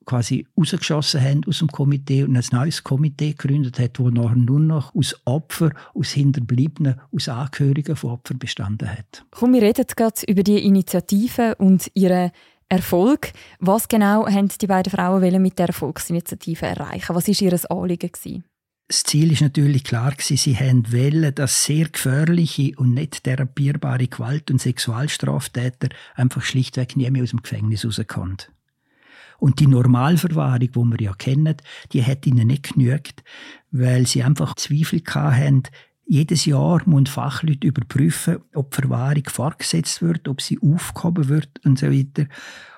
quasi 0.08 0.48
rausgeschossen 0.58 1.22
haben 1.22 1.42
aus 1.48 1.60
dem 1.60 1.68
Komitee 1.68 2.24
und 2.24 2.36
ein 2.36 2.46
neues 2.52 2.84
Komitee 2.84 3.34
gegründet 3.34 3.78
hat, 3.78 4.00
wo 4.00 4.10
nachher 4.10 4.36
nur 4.36 4.60
noch 4.60 4.96
aus 4.96 5.16
Opfern, 5.26 5.74
aus 5.94 6.10
Hinterbliebenen, 6.10 7.00
aus 7.12 7.30
Angehörigen 7.30 7.96
von 7.96 8.12
Opfern 8.12 8.40
bestanden 8.40 8.90
hat. 8.90 9.26
Komm, 9.30 9.54
wir 9.54 9.62
reden 9.62 9.86
jetzt 10.00 10.24
über 10.28 10.42
die 10.42 10.66
Initiative 10.66 11.56
und 11.56 11.92
ihre 11.94 12.32
Erfolg. 12.70 13.32
Was 13.60 13.88
genau 13.88 14.28
haben 14.28 14.50
die 14.50 14.68
beiden 14.68 14.92
Frauen 14.92 15.42
mit 15.42 15.60
der 15.60 15.72
Volksinitiative 15.74 16.66
erreichen? 16.66 17.16
Was 17.16 17.28
war 17.28 17.42
ihr 17.42 17.72
Anliegen? 17.72 18.12
Gewesen? 18.12 18.44
Das 18.90 19.04
Ziel 19.04 19.34
ist 19.34 19.42
natürlich 19.42 19.84
klar 19.84 20.12
gewesen, 20.12 20.38
sie 20.38 20.56
haben 20.56 20.94
wollen, 20.94 21.36
dass 21.36 21.66
sehr 21.66 21.90
gefährliche 21.90 22.72
und 22.78 22.94
nicht 22.94 23.26
therapierbare 23.26 24.08
Gewalt- 24.08 24.50
und 24.50 24.62
Sexualstraftäter 24.62 25.90
einfach 26.16 26.42
schlichtweg 26.42 26.96
nie 26.96 27.12
mehr 27.12 27.24
aus 27.24 27.32
dem 27.32 27.42
Gefängnis 27.42 27.86
rauskommen. 27.86 28.38
Und 29.40 29.60
die 29.60 29.68
Normalverwahrung, 29.68 30.60
die 30.60 30.76
wir 30.76 31.02
ja 31.02 31.14
kennen, 31.14 31.56
die 31.92 32.04
hat 32.04 32.26
ihnen 32.26 32.48
nicht 32.48 32.74
genügt, 32.74 33.24
weil 33.72 34.08
sie 34.08 34.24
einfach 34.24 34.56
Zweifel 34.56 35.02
hatten, 35.06 35.64
jedes 36.08 36.46
Jahr 36.46 36.82
müssen 36.86 37.06
Fachleute 37.06 37.68
überprüfen, 37.68 38.38
ob 38.54 38.74
Verwahrung 38.74 39.26
fortgesetzt 39.28 40.02
wird, 40.02 40.28
ob 40.28 40.42
sie 40.42 40.58
aufgehoben 40.62 41.28
wird 41.28 41.50
und 41.66 41.78
so 41.78 41.88
weiter. 41.92 42.28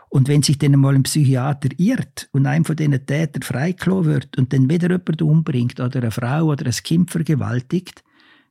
Und 0.09 0.27
wenn 0.27 0.41
sich 0.41 0.57
dann 0.57 0.71
mal 0.79 0.95
ein 0.95 1.03
Psychiater 1.03 1.69
irrt 1.77 2.29
und 2.31 2.47
einem 2.47 2.65
von 2.65 2.75
diesen 2.75 3.05
Tätern 3.05 3.43
freigelassen 3.43 4.05
wird 4.05 4.37
und 4.37 4.51
dann 4.51 4.67
wieder 4.67 4.89
jemand 4.89 5.21
umbringt 5.21 5.79
oder 5.79 6.01
eine 6.01 6.11
Frau 6.11 6.45
oder 6.45 6.65
ein 6.65 6.71
Kind 6.71 7.11
vergewaltigt, 7.11 8.03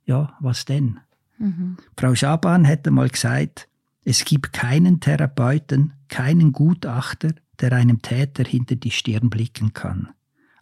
ja, 0.06 0.36
was 0.38 0.64
denn? 0.64 1.00
Mhm. 1.38 1.76
Frau 1.96 2.14
Schaban 2.14 2.66
hat 2.66 2.86
einmal 2.86 3.08
gesagt, 3.08 3.68
es 4.04 4.24
gibt 4.24 4.52
keinen 4.52 5.00
Therapeuten, 5.00 5.94
keinen 6.08 6.52
Gutachter, 6.52 7.32
der 7.60 7.72
einem 7.72 8.02
Täter 8.02 8.44
hinter 8.44 8.76
die 8.76 8.90
Stirn 8.90 9.30
blicken 9.30 9.72
kann. 9.72 10.08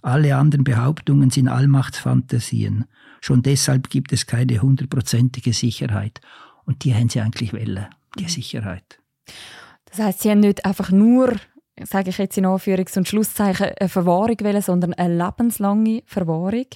Alle 0.03 0.37
anderen 0.37 0.65
Behauptungen 0.65 1.31
sind 1.31 1.49
Allmachtsfantasien. 1.49 2.85
Schon 3.21 3.43
deshalb 3.43 3.91
gibt 3.91 4.13
es 4.13 4.27
keine 4.27 4.63
hundertprozentige 4.63 5.53
Sicherheit. 5.53 6.21
Und 6.65 6.85
die 6.85 6.95
haben 6.95 7.09
sie 7.09 7.21
eigentlich 7.21 7.53
wollen, 7.53 7.87
die 8.19 8.25
mhm. 8.25 8.29
Sicherheit. 8.29 9.01
Das 9.87 9.99
heißt, 9.99 10.21
sie 10.21 10.31
haben 10.31 10.41
nicht 10.41 10.65
einfach 10.65 10.91
nur, 10.91 11.35
sage 11.83 12.11
ich 12.11 12.19
jetzt 12.19 12.39
in 12.39 12.47
Anführungs- 12.47 12.97
und 12.97 13.09
Schlusszeichen, 13.09 13.73
eine 13.79 13.89
Verwahrung 13.89 14.37
wollen, 14.41 14.63
sondern 14.63 14.95
eine 14.95 15.17
lebenslange 15.17 16.03
Verwahrung. 16.07 16.67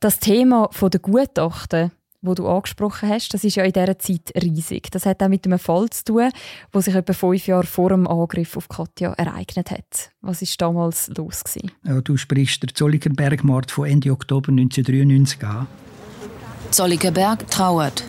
Das 0.00 0.18
Thema 0.18 0.70
der 0.80 1.00
Gutachten 1.00 1.90
wo 2.20 2.34
du 2.34 2.48
angesprochen 2.48 3.08
hast, 3.08 3.32
das 3.32 3.44
ist 3.44 3.56
ja 3.56 3.64
in 3.64 3.72
dieser 3.72 3.98
Zeit 3.98 4.32
riesig. 4.42 4.90
Das 4.90 5.06
hat 5.06 5.22
auch 5.22 5.28
mit 5.28 5.46
einem 5.46 5.58
Fall 5.58 5.88
zu 5.90 6.04
tun, 6.04 6.30
der 6.74 6.82
sich 6.82 6.94
etwa 6.94 7.12
fünf 7.12 7.46
Jahre 7.46 7.66
vor 7.66 7.90
dem 7.90 8.06
Angriff 8.06 8.56
auf 8.56 8.68
Katja 8.68 9.12
ereignet 9.12 9.70
hat. 9.70 10.10
Was 10.20 10.42
ist 10.42 10.60
damals 10.60 11.08
los 11.16 11.44
gewesen? 11.44 11.70
Ja, 11.84 12.00
du 12.00 12.16
sprichst 12.16 12.62
der 12.62 12.74
Zollikerberg-Mord 12.74 13.70
von 13.70 13.86
Ende 13.86 14.10
Oktober 14.10 14.50
1993 14.50 15.44
an. 15.44 15.66
Zollikerberg 16.70 17.48
trauert. 17.50 18.04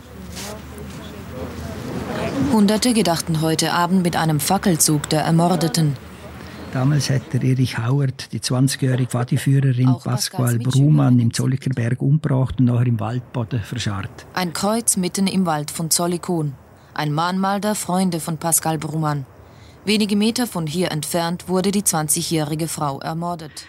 Hunderte 2.51 2.93
gedachten 2.93 3.41
heute 3.41 3.73
Abend 3.73 4.03
mit 4.03 4.15
einem 4.15 4.39
Fackelzug 4.39 5.07
der 5.09 5.21
Ermordeten. 5.21 5.95
Damals 6.71 7.09
hat 7.09 7.33
der 7.33 7.41
Erich 7.41 7.79
Hauert 7.79 8.31
die 8.31 8.39
20-jährige 8.39 9.09
Pfadiführerin 9.09 9.95
Pasquale 10.03 10.59
Brumann 10.59 11.19
im 11.19 11.33
Zollikerberg 11.33 11.99
umgebracht 11.99 12.59
und 12.59 12.65
nachher 12.65 12.85
im 12.85 12.99
Waldboden 12.99 13.61
verscharrt. 13.61 14.27
Ein 14.33 14.53
Kreuz 14.53 14.95
mitten 14.95 15.25
im 15.25 15.47
Wald 15.47 15.71
von 15.71 15.89
Zollikon. 15.89 16.53
Ein 16.93 17.11
Mahnmal 17.11 17.59
der 17.59 17.73
Freunde 17.73 18.19
von 18.19 18.37
Pascal 18.37 18.77
Brumann. 18.77 19.25
Wenige 19.83 20.15
Meter 20.15 20.45
von 20.45 20.67
hier 20.67 20.91
entfernt 20.91 21.47
wurde 21.47 21.71
die 21.71 21.81
20-jährige 21.81 22.67
Frau 22.67 22.99
ermordet. 22.99 23.65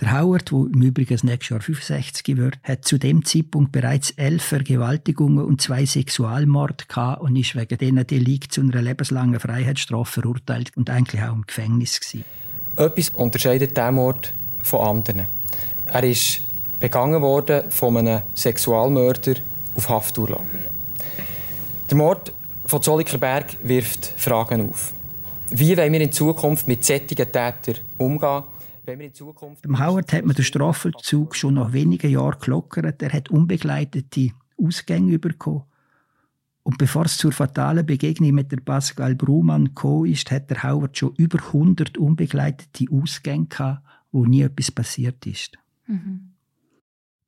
Der 0.00 0.16
Howard, 0.16 0.52
der 0.52 0.58
im 0.58 0.80
Übrigen 0.80 1.18
nächstes 1.24 1.48
Jahr 1.48 1.60
65 1.60 2.36
wird, 2.36 2.58
hat 2.62 2.84
zu 2.84 2.98
dem 2.98 3.24
Zeitpunkt 3.24 3.72
bereits 3.72 4.12
elf 4.12 4.44
Vergewaltigungen 4.44 5.44
und 5.44 5.60
zwei 5.60 5.86
Sexualmorde 5.86 6.84
gehabt 6.86 7.20
und 7.20 7.34
ist 7.34 7.56
wegen 7.56 7.76
diesen 7.76 8.06
Delikt 8.06 8.52
zu 8.52 8.60
einer 8.60 8.80
lebenslangen 8.80 9.40
Freiheitsstrafe 9.40 10.20
verurteilt 10.20 10.70
und 10.76 10.88
eigentlich 10.88 11.20
auch 11.22 11.34
im 11.34 11.44
Gefängnis 11.44 11.98
gewesen. 11.98 12.24
Etwas 12.76 13.10
unterscheidet 13.10 13.76
diesen 13.76 13.94
Mord 13.94 14.32
von 14.62 14.86
anderen. 14.86 15.24
Er 15.86 16.04
ist 16.04 16.42
begangen 16.78 17.20
worden 17.20 17.68
von 17.72 17.96
einem 17.96 18.22
Sexualmörder 18.34 19.34
auf 19.74 19.88
Hafturlaub. 19.88 20.46
Der 21.90 21.96
Mord 21.96 22.32
von 22.66 22.80
Zollikerberg 22.80 23.56
wirft 23.64 24.06
Fragen 24.16 24.70
auf. 24.70 24.92
Wie 25.50 25.76
wollen 25.76 25.92
wir 25.92 26.00
in 26.02 26.12
Zukunft 26.12 26.68
mit 26.68 26.84
solchen 26.84 27.16
Tätern 27.16 27.78
umgehen? 27.96 28.44
Dem 29.64 29.78
Howard 29.78 30.12
hat 30.12 30.24
man 30.24 30.34
den 30.34 30.44
Strafvollzug 30.44 31.36
schon 31.36 31.54
nach 31.54 31.72
wenigen 31.72 32.10
Jahren 32.10 32.40
gelockert. 32.40 33.02
Er 33.02 33.12
hat 33.12 33.30
unbegleitete 33.30 34.30
Ausgänge 34.56 35.18
bekommen. 35.18 35.64
Und 36.62 36.76
bevor 36.76 37.06
es 37.06 37.16
zur 37.16 37.32
fatalen 37.32 37.86
Begegnung 37.86 38.32
mit 38.32 38.52
der 38.52 38.58
Pascal 38.58 39.14
Brumann 39.14 39.66
gekommen 39.66 40.12
ist, 40.12 40.30
hat 40.30 40.50
der 40.50 40.62
Howard 40.62 40.98
schon 40.98 41.14
über 41.16 41.38
100 41.38 41.96
unbegleitete 41.96 42.84
Ausgänge 42.92 43.46
gehabt, 43.46 43.82
wo 44.12 44.26
nie 44.26 44.42
etwas 44.42 44.70
passiert 44.70 45.24
ist. 45.26 45.56
Mhm. 45.86 46.32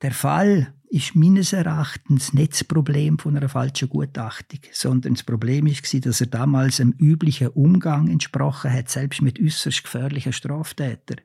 Der 0.02 0.12
Fall 0.12 0.74
ist 0.90 1.14
meines 1.14 1.52
Erachtens 1.52 2.32
nicht 2.32 2.52
das 2.52 2.64
Problem 2.64 3.18
von 3.18 3.36
einer 3.36 3.48
falschen 3.48 3.88
Gutachtung, 3.88 4.60
sondern 4.72 5.14
das 5.14 5.22
Problem 5.22 5.66
war, 5.66 6.00
dass 6.00 6.20
er 6.20 6.26
damals 6.26 6.80
einem 6.80 6.94
üblichen 6.98 7.48
Umgang 7.48 8.08
entsprochen 8.08 8.72
hat, 8.72 8.88
selbst 8.88 9.22
mit 9.22 9.40
äußerst 9.40 9.84
gefährlichen 9.84 10.32
Straftätern. 10.32 11.20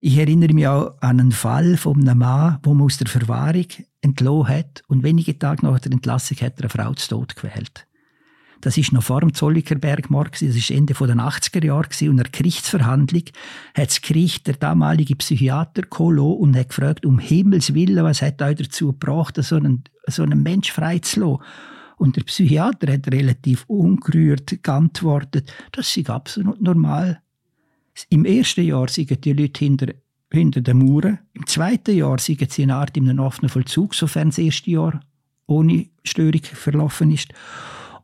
Ich 0.00 0.16
erinnere 0.16 0.54
mich 0.54 0.68
auch 0.68 0.94
an 1.00 1.18
einen 1.18 1.32
Fall 1.32 1.76
von 1.76 2.00
einem 2.00 2.18
Mann, 2.18 2.58
wo 2.62 2.72
man 2.72 2.84
aus 2.84 2.98
der 2.98 3.08
Verwahrung 3.08 3.66
entlohnt 4.00 4.48
hat 4.48 4.82
und 4.86 5.02
wenige 5.02 5.36
Tage 5.36 5.66
nach 5.66 5.80
der 5.80 5.90
Entlassung 5.90 6.36
hat 6.36 6.60
er 6.60 6.64
eine 6.64 6.68
Frau 6.68 6.94
zu 6.94 7.08
Tod 7.08 7.34
gewählt. 7.34 7.84
Das 8.60 8.76
ist 8.76 8.92
noch 8.92 9.02
vor 9.02 9.20
dem 9.20 9.34
Zollikerberg-Mord, 9.34 10.34
das 10.34 10.42
ist 10.42 10.70
Ende 10.70 10.94
der 10.94 11.16
80er 11.16 11.64
Jahre 11.64 11.88
und 11.88 12.00
in 12.00 12.16
der 12.16 12.30
Gerichtsverhandlung 12.30 13.24
hat 13.74 13.88
das 13.88 14.00
Gericht 14.00 14.46
der 14.46 14.54
damalige 14.54 15.16
Psychiater 15.16 15.82
Kolo 15.82 16.30
und 16.30 16.56
hat 16.56 16.68
gefragt, 16.68 17.04
um 17.04 17.18
Himmels 17.18 17.74
Willen, 17.74 18.04
was 18.04 18.22
hat 18.22 18.40
euch 18.40 18.56
dazu 18.56 18.92
gebracht, 18.92 19.36
so 19.42 19.56
einen, 19.56 19.82
so 20.06 20.22
einen 20.22 20.42
Mensch 20.42 20.70
freizulassen? 20.70 21.44
Und 21.96 22.14
der 22.14 22.22
Psychiater 22.22 22.92
hat 22.92 23.08
relativ 23.08 23.64
ungerührt 23.66 24.62
geantwortet, 24.62 25.52
das 25.72 25.92
sei 25.92 26.04
absolut 26.06 26.60
normal. 26.60 27.20
Im 28.08 28.24
ersten 28.24 28.64
Jahr 28.64 28.88
sind 28.88 29.24
die 29.24 29.32
Leute 29.32 29.58
hinter, 29.58 29.86
hinter 30.30 30.60
den 30.60 30.78
Mauern. 30.78 31.18
Im 31.32 31.46
zweiten 31.46 31.96
Jahr 31.96 32.18
sind 32.18 32.50
sie 32.50 32.62
eine 32.62 32.76
Art 32.76 32.96
in 32.96 33.08
einem 33.08 33.20
offenen 33.20 33.48
Vollzug, 33.48 33.94
sofern 33.94 34.28
das 34.28 34.38
erste 34.38 34.70
Jahr 34.70 35.00
ohne 35.46 35.86
Störung 36.04 36.42
verlaufen 36.42 37.10
ist. 37.10 37.32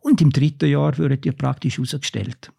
Und 0.01 0.21
im 0.21 0.31
dritten 0.31 0.69
Jahr 0.69 0.97
werden 0.99 1.21
die 1.21 1.33
praktisch 1.33 1.79
ausgestellt. 1.79 2.51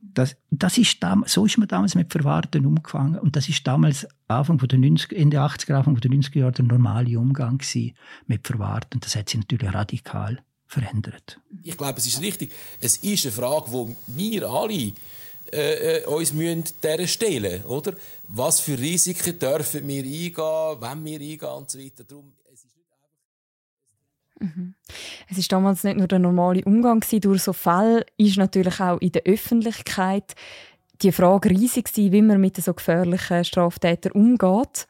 Das, 0.00 0.36
das 0.50 0.76
ist 0.76 0.98
so 1.26 1.46
ist 1.46 1.56
man 1.56 1.68
damals 1.68 1.94
mit 1.94 2.12
Verwahrten 2.12 2.66
umgefangen. 2.66 3.18
Und 3.18 3.34
das 3.34 3.48
ist 3.48 3.66
damals 3.66 4.06
Anfang 4.28 4.58
der 4.58 4.78
90, 4.78 5.12
Ende 5.12 5.38
80er, 5.38 5.74
Anfang 5.74 5.96
der 5.96 6.10
90er 6.10 6.38
Jahre 6.38 6.52
der 6.52 6.64
normale 6.66 7.18
Umgang 7.18 7.62
mit 8.26 8.46
Verwahrten. 8.46 9.00
Das 9.00 9.16
hat 9.16 9.30
sich 9.30 9.40
natürlich 9.40 9.72
radikal 9.72 10.42
verändert. 10.66 11.40
Ich 11.62 11.76
glaube, 11.76 11.98
es 11.98 12.06
ist 12.06 12.20
richtig. 12.20 12.52
Es 12.80 12.98
ist 12.98 13.24
eine 13.24 13.32
Frage, 13.32 13.96
die 14.06 14.32
wir 14.32 14.48
alle 14.48 14.92
äh, 15.52 15.98
äh, 15.98 16.04
uns 16.06 16.32
müssen 16.32 16.64
dieser 16.82 17.06
stellen 17.06 17.64
oder? 17.64 17.92
Was 18.28 18.60
für 18.60 18.78
Risiken 18.78 19.38
dürfen 19.38 19.86
wir 19.86 20.02
eingehen, 20.02 20.80
wenn 20.80 21.04
wir 21.04 21.20
eingehen 21.20 21.48
und 21.48 21.70
so 21.70 21.78
weiter. 21.78 22.04
Darum, 22.04 22.32
es 22.52 22.64
ist. 22.64 22.76
Mhm. 24.40 24.74
Damals 25.48 25.84
nicht 25.84 25.98
nur 25.98 26.08
der 26.08 26.18
normale 26.18 26.64
Umgang 26.64 27.00
gewesen, 27.00 27.20
durch 27.20 27.42
so 27.42 27.52
Fälle 27.52 28.06
ist 28.16 28.38
natürlich 28.38 28.80
auch 28.80 28.98
in 29.00 29.12
der 29.12 29.22
Öffentlichkeit 29.24 30.34
die 31.02 31.12
Frage 31.12 31.50
riesig 31.50 31.92
gewesen, 31.92 32.12
wie 32.12 32.22
man 32.22 32.40
mit 32.40 32.56
so 32.56 32.72
gefährlichen 32.72 33.44
Straftätern 33.44 34.12
umgeht. 34.12 34.86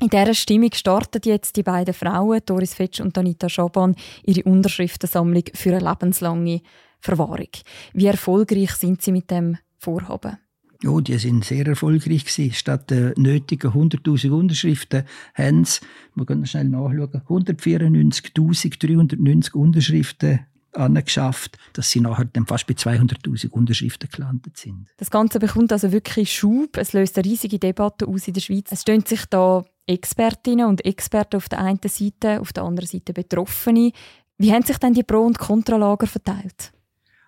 In 0.00 0.10
dieser 0.10 0.34
Stimmung 0.34 0.72
starten 0.74 1.22
jetzt 1.24 1.56
die 1.56 1.62
beiden 1.62 1.94
Frauen, 1.94 2.42
Doris 2.44 2.74
Fetsch 2.74 3.00
und 3.00 3.16
Anita 3.16 3.48
Schaban, 3.48 3.96
ihre 4.24 4.42
Unterschriftensammlung 4.42 5.44
für 5.54 5.74
eine 5.74 5.88
lebenslange 5.88 6.60
Verwahrung. 7.00 7.48
Wie 7.94 8.06
erfolgreich 8.06 8.72
sind 8.72 9.00
sie 9.00 9.12
mit 9.12 9.30
dem 9.30 9.56
Vorhaben? 9.78 10.38
Ja, 10.82 11.00
die 11.00 11.16
sind 11.18 11.44
sehr 11.44 11.66
erfolgreich 11.66 12.24
gewesen. 12.24 12.52
Statt 12.52 12.90
der 12.90 13.14
nötigen 13.16 13.70
100.000 13.70 14.30
Unterschriften 14.30 15.04
haben 15.34 15.64
sie, 15.64 15.80
wir 16.14 16.26
können 16.26 16.46
schnell 16.46 16.68
nachschauen, 16.68 17.22
194.390 17.28 19.54
Unterschriften 19.54 20.40
angeschafft, 20.72 21.56
dass 21.72 21.90
sie 21.90 22.00
nachher 22.00 22.26
dann 22.26 22.46
fast 22.46 22.66
bei 22.66 22.74
200.000 22.74 23.48
Unterschriften 23.48 24.10
gelandet 24.10 24.58
sind. 24.58 24.88
Das 24.98 25.10
Ganze 25.10 25.38
bekommt 25.38 25.72
also 25.72 25.92
wirklich 25.92 26.30
Schub. 26.32 26.76
Es 26.76 26.92
löst 26.92 27.16
eine 27.16 27.24
riesige 27.24 27.58
Debatte 27.58 28.06
aus 28.06 28.28
in 28.28 28.34
der 28.34 28.42
Schweiz. 28.42 28.66
Es 28.70 28.82
stehen 28.82 29.02
sich 29.04 29.24
da 29.26 29.64
Expertinnen 29.86 30.66
und 30.66 30.84
Experten 30.84 31.36
auf 31.36 31.48
der 31.48 31.60
einen 31.60 31.80
Seite, 31.86 32.40
auf 32.40 32.52
der 32.52 32.64
anderen 32.64 32.88
Seite 32.88 33.14
Betroffene. 33.14 33.92
Wie 34.38 34.52
haben 34.52 34.64
sich 34.64 34.76
denn 34.78 34.92
die 34.92 35.02
Pro- 35.02 35.24
und 35.24 35.38
Kontralager 35.38 36.06
verteilt? 36.06 36.72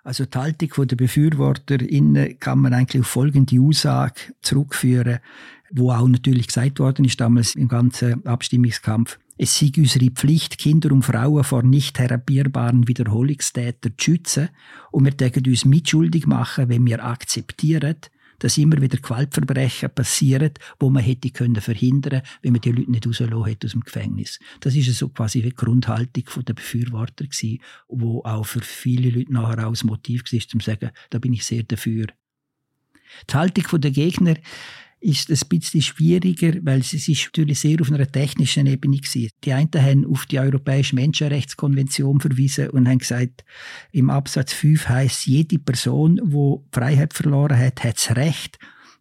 Also 0.09 0.25
die 0.25 0.39
Haltung 0.39 0.89
der 0.89 0.97
BefürworterInnen 0.97 2.41
kann 2.41 2.61
man 2.61 2.73
eigentlich 2.73 3.03
auf 3.03 3.09
folgende 3.09 3.61
Aussage 3.61 4.33
zurückführen, 4.41 5.19
wo 5.71 5.93
auch 5.93 6.09
natürlich 6.09 6.47
gesagt 6.47 6.79
worden 6.79 7.05
ist 7.05 7.21
damals 7.21 7.55
im 7.55 7.69
ganzen 7.69 8.25
Abstimmungskampf. 8.25 9.19
Es 9.37 9.59
sei 9.59 9.71
unsere 9.77 10.11
Pflicht, 10.11 10.57
Kinder 10.57 10.93
und 10.93 11.03
Frauen 11.03 11.45
vor 11.45 11.63
nicht 11.63 11.97
therapierbaren 11.97 12.89
Wiederholungstätern 12.89 13.93
zu 13.99 14.03
schützen 14.03 14.49
und 14.93 15.05
wir 15.05 15.13
dürfen 15.13 15.47
uns 15.47 15.67
mitschuldig 15.67 16.27
machen, 16.27 16.71
wenn 16.71 16.87
wir 16.87 17.05
akzeptieren, 17.05 17.97
dass 18.39 18.59
immer 18.59 18.81
wieder 18.81 18.99
Gewaltverbrechen 18.99 19.91
passieren, 19.91 20.53
wo 20.79 20.91
man 20.91 21.03
hätte 21.03 21.31
können 21.31 21.61
verhindern, 21.61 22.23
wenn 22.43 22.53
man 22.53 22.61
die 22.61 22.73
Leute 22.73 22.91
nicht 22.91 23.07
rausgelassen 23.07 23.45
hätte 23.45 23.67
aus 23.67 23.73
dem 23.73 23.81
Gefängnis. 23.83 24.39
Das 24.61 24.75
ist 24.75 24.93
so 24.97 25.09
quasi 25.09 25.43
die 25.43 25.55
Grundhaltung 25.55 26.25
der 26.45 26.55
Befürworter 26.55 27.25
gewesen, 27.25 27.61
wo 27.89 28.23
auch 28.23 28.45
für 28.45 28.61
viele 28.61 29.11
Leute 29.11 29.33
nachher 29.33 29.67
auch 29.67 29.73
das 29.73 29.85
Motiv 29.85 30.25
war, 30.33 30.41
um 30.55 30.61
zu 30.61 30.71
sagen, 30.71 30.91
da 31.11 31.19
bin 31.19 31.33
ich 31.33 31.45
sehr 31.45 31.63
dafür. 31.63 32.07
Die 33.31 33.35
Haltung 33.35 33.81
der 33.81 33.91
Gegner 33.91 34.35
ist 35.01 35.31
es 35.31 35.45
ein 35.45 35.49
bisschen 35.49 35.83
schwieriger, 35.83 36.55
weil 36.63 36.81
es 36.81 36.93
ist 36.93 37.09
natürlich 37.09 37.61
sehr 37.61 37.81
auf 37.81 37.93
einer 37.93 38.11
technischen 38.11 38.67
Ebene 38.67 38.97
war. 38.99 39.29
Die 39.45 39.53
einen 39.53 39.71
haben 39.75 40.07
auf 40.07 40.27
die 40.27 40.41
Europäische 40.41 40.95
Menschenrechtskonvention 40.97 42.21
verwiesen 42.21 42.71
und 42.71 42.89
haben 42.89 42.99
gesagt, 42.99 43.45
im 43.93 44.11
Absatz 44.11 44.53
5 44.53 44.89
heißt 44.89 45.27
jede 45.27 45.59
Person, 45.59 46.21
die 46.25 46.77
Freiheit 46.77 47.15
verloren 47.15 47.59
hat, 47.59 47.85
hat 47.85 47.97
das 47.97 48.17
Recht, 48.17 48.59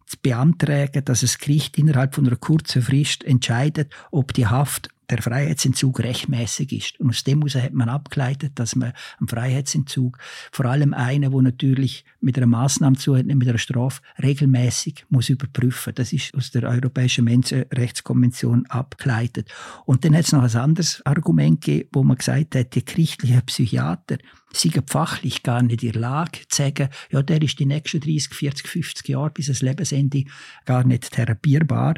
zu 0.08 0.16
beantragen, 0.22 1.04
dass 1.04 1.20
das 1.20 1.38
Gericht 1.38 1.76
innerhalb 1.78 2.14
von 2.14 2.26
einer 2.26 2.36
kurzen 2.36 2.82
Frist 2.82 3.24
entscheidet, 3.24 3.92
ob 4.10 4.32
die 4.32 4.46
Haft 4.46 4.88
der 5.10 5.22
Freiheitsentzug 5.22 6.00
rechtmäßig 6.00 6.72
ist. 6.72 7.00
Und 7.00 7.10
aus 7.10 7.24
dem 7.24 7.38
heraus 7.38 7.54
hat 7.54 7.72
man 7.72 7.88
abgeleitet, 7.88 8.52
dass 8.56 8.76
man 8.76 8.92
am 9.18 9.28
Freiheitsentzug 9.28 10.18
vor 10.52 10.66
allem 10.66 10.92
einen, 10.94 11.32
wo 11.32 11.40
natürlich 11.40 12.04
mit 12.20 12.36
einer 12.36 12.46
Maßnahme 12.46 12.96
zu 12.96 13.12
mit 13.12 13.48
einer 13.48 13.58
Strafe 13.58 14.02
regelmäßig 14.22 15.06
muss 15.08 15.28
überprüfen. 15.28 15.94
Das 15.94 16.12
ist 16.12 16.34
aus 16.34 16.50
der 16.50 16.64
Europäischen 16.64 17.24
Menschenrechtskonvention 17.24 18.66
abgeleitet. 18.66 19.50
Und 19.86 20.04
dann 20.04 20.14
hat 20.14 20.24
es 20.24 20.32
noch 20.32 20.42
ein 20.42 20.60
anderes 20.60 21.04
Argument 21.06 21.60
gegeben, 21.60 21.88
wo 21.92 22.02
man 22.02 22.16
gesagt 22.16 22.54
hat, 22.54 22.74
die 22.74 22.84
gerichtlichen 22.84 23.42
Psychiater 23.42 24.18
seien 24.52 24.82
fachlich 24.86 25.42
gar 25.42 25.62
nicht 25.62 25.82
in 25.82 25.92
der 25.92 26.00
Lage 26.00 26.40
zu 26.48 26.62
sagen, 26.62 26.88
ja, 27.10 27.22
der 27.22 27.42
ist 27.42 27.58
die 27.58 27.66
nächsten 27.66 28.00
30, 28.00 28.34
40, 28.34 28.68
50 28.68 29.08
Jahre 29.08 29.30
bis 29.30 29.46
das 29.46 29.62
Lebensende 29.62 30.24
gar 30.64 30.84
nicht 30.84 31.10
therapierbar 31.10 31.94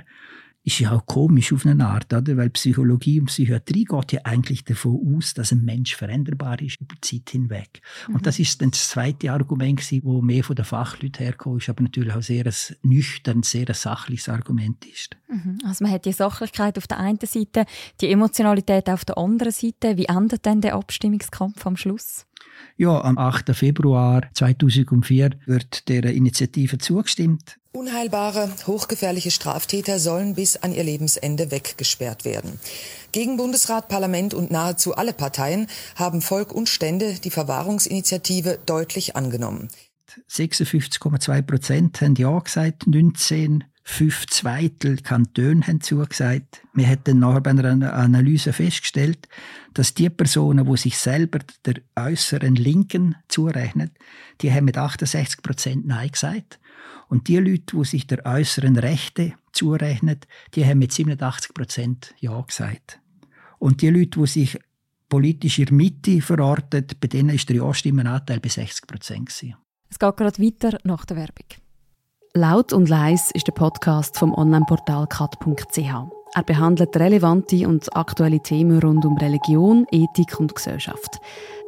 ist 0.72 0.80
ja 0.80 0.92
auch 0.92 1.06
komisch 1.06 1.52
auf 1.52 1.66
eine 1.66 1.86
Art, 1.86 2.12
oder? 2.12 2.36
weil 2.36 2.50
Psychologie 2.50 3.20
und 3.20 3.26
Psychiatrie 3.26 3.84
geht 3.84 4.12
ja 4.12 4.20
eigentlich 4.24 4.64
davon 4.64 5.16
aus, 5.16 5.34
dass 5.34 5.52
ein 5.52 5.64
Mensch 5.64 5.96
veränderbar 5.96 6.60
ist 6.60 6.80
über 6.80 6.94
die 6.94 7.00
Zeit 7.00 7.30
hinweg. 7.30 7.80
Mhm. 8.08 8.16
Und 8.16 8.26
das 8.26 8.38
ist 8.38 8.60
dann 8.62 8.70
das 8.70 8.88
zweite 8.88 9.32
Argument, 9.32 9.80
das 9.80 9.92
mehr 10.02 10.44
von 10.44 10.56
den 10.56 10.64
Fachleuten 10.64 11.24
herkommt, 11.24 11.62
ist 11.62 11.68
aber 11.68 11.82
natürlich 11.82 12.14
auch 12.14 12.22
sehr 12.22 12.46
ein 12.46 12.54
nüchternes, 12.82 13.50
sehr 13.50 13.68
ein 13.68 13.74
sachliches 13.74 14.28
Argument 14.28 14.84
ist. 14.86 15.16
Mhm. 15.28 15.58
Also 15.64 15.84
man 15.84 15.92
hat 15.92 16.04
die 16.04 16.12
Sachlichkeit 16.12 16.78
auf 16.78 16.86
der 16.86 16.98
einen 16.98 17.18
Seite, 17.22 17.64
die 18.00 18.08
Emotionalität 18.08 18.88
auf 18.88 19.04
der 19.04 19.18
anderen 19.18 19.52
Seite. 19.52 19.96
Wie 19.96 20.06
endet 20.06 20.46
denn 20.46 20.60
der 20.60 20.74
Abstimmungskampf 20.74 21.66
am 21.66 21.76
Schluss? 21.76 22.26
Ja, 22.76 23.00
am 23.02 23.18
8. 23.18 23.54
Februar 23.54 24.22
2004 24.34 25.30
wird 25.46 25.88
der 25.88 26.04
Initiative 26.04 26.78
zugestimmt. 26.78 27.59
Unheilbare, 27.72 28.50
hochgefährliche 28.66 29.30
Straftäter 29.30 30.00
sollen 30.00 30.34
bis 30.34 30.56
an 30.56 30.72
ihr 30.72 30.82
Lebensende 30.82 31.52
weggesperrt 31.52 32.24
werden. 32.24 32.58
Gegen 33.12 33.36
Bundesrat, 33.36 33.86
Parlament 33.86 34.34
und 34.34 34.50
nahezu 34.50 34.96
alle 34.96 35.12
Parteien 35.12 35.68
haben 35.94 36.20
Volk 36.20 36.52
und 36.52 36.68
Stände 36.68 37.14
die 37.22 37.30
Verwahrungsinitiative 37.30 38.58
deutlich 38.66 39.14
angenommen. 39.14 39.68
56,2 40.28 41.42
Prozent 41.42 42.00
haben 42.00 42.16
Ja 42.16 42.36
gesagt, 42.40 42.88
19 42.88 43.62
fünf 43.90 44.26
Zweitel 44.26 44.98
Kantone 44.98 45.66
haben 45.66 45.80
zugesagt. 45.80 46.62
Wir 46.72 46.86
hätten 46.86 47.18
nachher 47.18 47.40
bei 47.40 47.50
einer 47.50 47.92
Analyse 47.92 48.52
festgestellt, 48.52 49.28
dass 49.74 49.94
die 49.94 50.08
Personen, 50.10 50.64
die 50.64 50.76
sich 50.76 50.96
selber 50.96 51.40
der 51.64 51.76
äußeren 51.96 52.54
Linken 52.54 53.16
zurechnen, 53.28 53.90
die 54.40 54.52
haben 54.52 54.64
mit 54.64 54.78
68 54.78 55.42
Prozent 55.42 55.86
Nein 55.86 56.10
gesagt. 56.10 56.60
Und 57.08 57.28
die 57.28 57.38
Leute, 57.38 57.76
die 57.76 57.84
sich 57.84 58.06
der 58.06 58.24
äußeren 58.24 58.76
Rechte 58.76 59.34
zurechnen, 59.52 60.20
die 60.54 60.64
haben 60.64 60.78
mit 60.78 60.92
87 60.92 61.52
Prozent 61.52 62.14
Ja 62.20 62.40
gesagt. 62.40 63.00
Und 63.58 63.82
die 63.82 63.90
Leute, 63.90 64.20
die 64.20 64.26
sich 64.26 64.58
politisch 65.08 65.58
in 65.58 65.66
der 65.66 65.74
Mitte 65.74 66.22
verorten, 66.22 66.86
bei 67.00 67.08
denen 67.08 67.30
ist 67.30 67.48
der 67.48 67.56
Ja-Stimmenanteil 67.56 68.40
bei 68.40 68.48
60 68.48 68.86
Prozent. 68.86 69.30
Es 69.90 69.98
geht 69.98 70.16
gerade 70.16 70.42
weiter 70.42 70.78
nach 70.84 71.04
der 71.04 71.16
Werbung. 71.16 71.46
Laut 72.34 72.72
und 72.72 72.88
leis 72.88 73.32
ist 73.34 73.48
der 73.48 73.52
Podcast 73.52 74.16
vom 74.16 74.32
Onlineportal 74.32 75.08
kat.ch. 75.08 75.78
Er 75.78 76.42
behandelt 76.46 76.96
relevante 76.96 77.66
und 77.66 77.96
aktuelle 77.96 78.38
Themen 78.38 78.78
rund 78.78 79.04
um 79.04 79.16
Religion, 79.16 79.84
Ethik 79.90 80.38
und 80.38 80.54
Gesellschaft. 80.54 81.20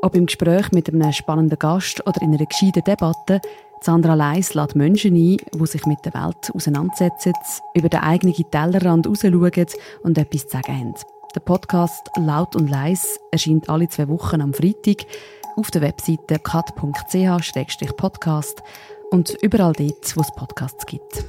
Ob 0.03 0.15
im 0.15 0.27
Gespräch 0.27 0.71
mit 0.71 0.89
einem 0.89 1.13
spannenden 1.13 1.59
Gast 1.59 2.07
oder 2.07 2.23
in 2.23 2.33
einer 2.33 2.47
gescheiten 2.47 2.85
Debatte, 2.85 3.41
Sandra 3.81 4.15
Leis 4.15 4.55
lädt 4.55 4.77
Menschen 4.77 5.17
ein, 5.17 5.39
die 5.53 5.67
sich 5.67 5.85
mit 5.87 5.99
der 6.05 6.15
Welt 6.15 6.53
auseinandersetzen, 6.55 7.33
über 7.75 7.89
den 7.89 7.99
eigenen 7.99 8.37
Tellerrand 8.53 9.09
rausschauen 9.09 9.67
und 10.05 10.17
etwas 10.17 10.47
zu 10.47 10.51
sagen 10.51 10.79
haben. 10.79 10.95
Der 11.35 11.41
Podcast 11.41 12.09
Laut 12.17 12.55
und 12.55 12.71
Leis 12.71 13.19
erscheint 13.33 13.69
alle 13.69 13.89
zwei 13.89 14.07
Wochen 14.07 14.41
am 14.41 14.55
Freitag 14.55 15.07
auf 15.57 15.73
der 15.73 15.83
Webseite 15.83 16.39
kat.ch-podcast 16.39 18.63
und 19.13 19.37
überall 19.43 19.75
dort, 19.75 20.17
wo 20.17 20.23
es 20.23 20.33
Podcasts 20.35 20.87
gibt. 20.87 21.25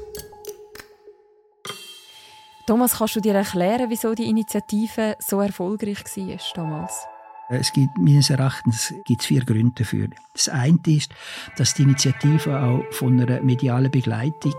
Thomas, 2.65 2.97
kannst 2.97 3.17
du 3.17 3.19
dir 3.19 3.35
erklären, 3.35 3.89
wieso 3.89 4.15
die 4.15 4.29
Initiative 4.29 5.17
so 5.19 5.41
erfolgreich 5.41 5.97
war 6.15 6.37
damals? 6.55 7.05
Es 7.49 7.73
gibt 7.73 7.97
meines 7.97 8.29
Erachtens 8.29 8.93
gibt 9.05 9.23
vier 9.23 9.43
Gründe 9.43 9.73
dafür. 9.79 10.07
Das 10.31 10.47
eine 10.47 10.79
ist, 10.87 11.11
dass 11.57 11.73
die 11.73 11.83
Initiative 11.83 12.57
auch 12.57 12.83
von 12.91 13.19
einer 13.19 13.41
medialen 13.41 13.91
Begleitung 13.91 14.55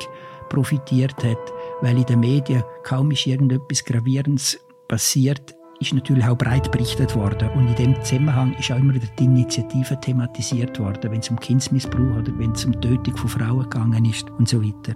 profitiert 0.50 1.16
hat, 1.24 1.52
weil 1.80 1.96
in 1.96 2.04
den 2.04 2.20
Medien 2.20 2.62
kaum 2.84 3.10
ist 3.10 3.26
irgendetwas 3.26 3.84
Gravierendes 3.84 4.60
passiert, 4.86 5.53
ist 5.80 5.92
natürlich 5.92 6.24
auch 6.26 6.36
breit 6.36 6.70
berichtet 6.70 7.14
worden. 7.14 7.48
Und 7.50 7.68
in 7.68 7.74
dem 7.74 8.02
Zusammenhang 8.02 8.54
ist 8.58 8.70
auch 8.70 8.78
immer 8.78 8.94
wieder 8.94 9.08
die 9.18 9.24
Initiative 9.24 9.98
thematisiert 10.00 10.78
worden, 10.78 11.10
wenn 11.10 11.20
es 11.20 11.28
um 11.28 11.38
Kindsmissbrauch 11.38 12.18
oder 12.18 12.32
wenn 12.38 12.52
es 12.52 12.64
um 12.64 12.72
die 12.72 12.88
Tötung 12.88 13.16
von 13.16 13.28
Frauen 13.28 13.62
gegangen 13.62 14.04
ist 14.04 14.30
und 14.30 14.48
so 14.48 14.62
weiter. 14.62 14.94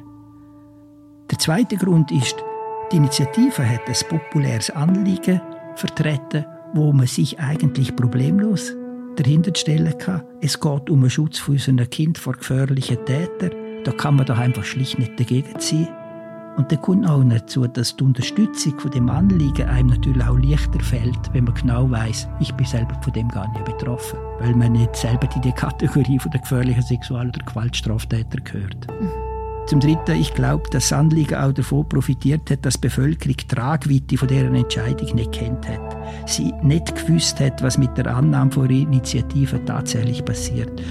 Der 1.30 1.38
zweite 1.38 1.76
Grund 1.76 2.10
ist, 2.10 2.36
die 2.90 2.96
Initiative 2.96 3.68
hat 3.68 3.86
ein 3.86 4.08
populäres 4.08 4.70
Anliegen 4.70 5.40
vertreten 5.74 6.44
wo 6.72 6.92
man 6.92 7.06
sich 7.06 7.38
eigentlich 7.38 7.96
problemlos 7.96 8.74
dahinter 9.16 9.52
stellen 9.54 9.96
kann. 9.98 10.22
Es 10.40 10.60
geht 10.60 10.90
um 10.90 11.00
den 11.00 11.10
Schutz 11.10 11.38
von 11.38 11.54
unseren 11.54 11.88
Kind 11.90 12.18
vor 12.18 12.34
gefährlichen 12.34 13.04
Tätern. 13.04 13.52
Da 13.84 13.92
kann 13.92 14.16
man 14.16 14.26
doch 14.26 14.38
einfach 14.38 14.64
schlicht 14.64 14.98
nicht 14.98 15.18
dagegen 15.18 15.58
sein. 15.58 15.88
Und 16.58 16.72
dann 16.72 16.82
kommt 16.82 17.08
auch 17.08 17.22
dazu, 17.22 17.68
dass 17.68 17.96
die 17.96 18.02
Unterstützung 18.02 18.78
von 18.80 18.90
dem 18.90 19.08
Anliegen 19.08 19.68
einem 19.68 19.90
natürlich 19.90 20.24
auch 20.24 20.36
leichter 20.36 20.80
fällt, 20.80 21.32
wenn 21.32 21.44
man 21.44 21.54
genau 21.54 21.88
weiß, 21.88 22.28
ich 22.40 22.52
bin 22.52 22.66
selber 22.66 23.00
von 23.00 23.12
dem 23.12 23.28
gar 23.28 23.48
nicht 23.52 23.64
betroffen, 23.64 24.18
weil 24.40 24.56
man 24.56 24.72
nicht 24.72 24.96
selber 24.96 25.28
in 25.36 25.42
die 25.42 25.52
Kategorie 25.52 26.18
von 26.18 26.32
der 26.32 26.40
gefährlichen 26.40 26.82
Sexual- 26.82 27.28
oder 27.28 27.44
Gewaltstraftäter 27.46 28.40
gehört. 28.40 28.88
Mhm. 29.00 29.08
Zum 29.68 29.80
Dritten, 29.80 30.16
ich 30.16 30.34
glaube, 30.34 30.64
dass 30.70 30.88
das 30.88 30.98
Anliegen 30.98 31.36
auch 31.36 31.52
davon 31.52 31.88
profitiert 31.88 32.50
hat, 32.50 32.64
dass 32.66 32.74
die 32.74 32.88
Bevölkerung 32.88 33.36
die 33.36 33.46
Tragweite 33.46 34.16
von 34.16 34.26
deren 34.26 34.54
Entscheidung 34.54 35.14
nicht 35.14 35.32
kennt 35.32 35.68
hat. 35.68 35.96
Sie 36.26 36.52
nicht 36.62 37.06
gewusst 37.06 37.38
hat, 37.38 37.62
was 37.62 37.78
mit 37.78 37.96
der 37.96 38.16
Annahme 38.16 38.50
von 38.50 38.68
Initiativen 38.68 39.64
tatsächlich 39.64 40.24
passiert. 40.24 40.82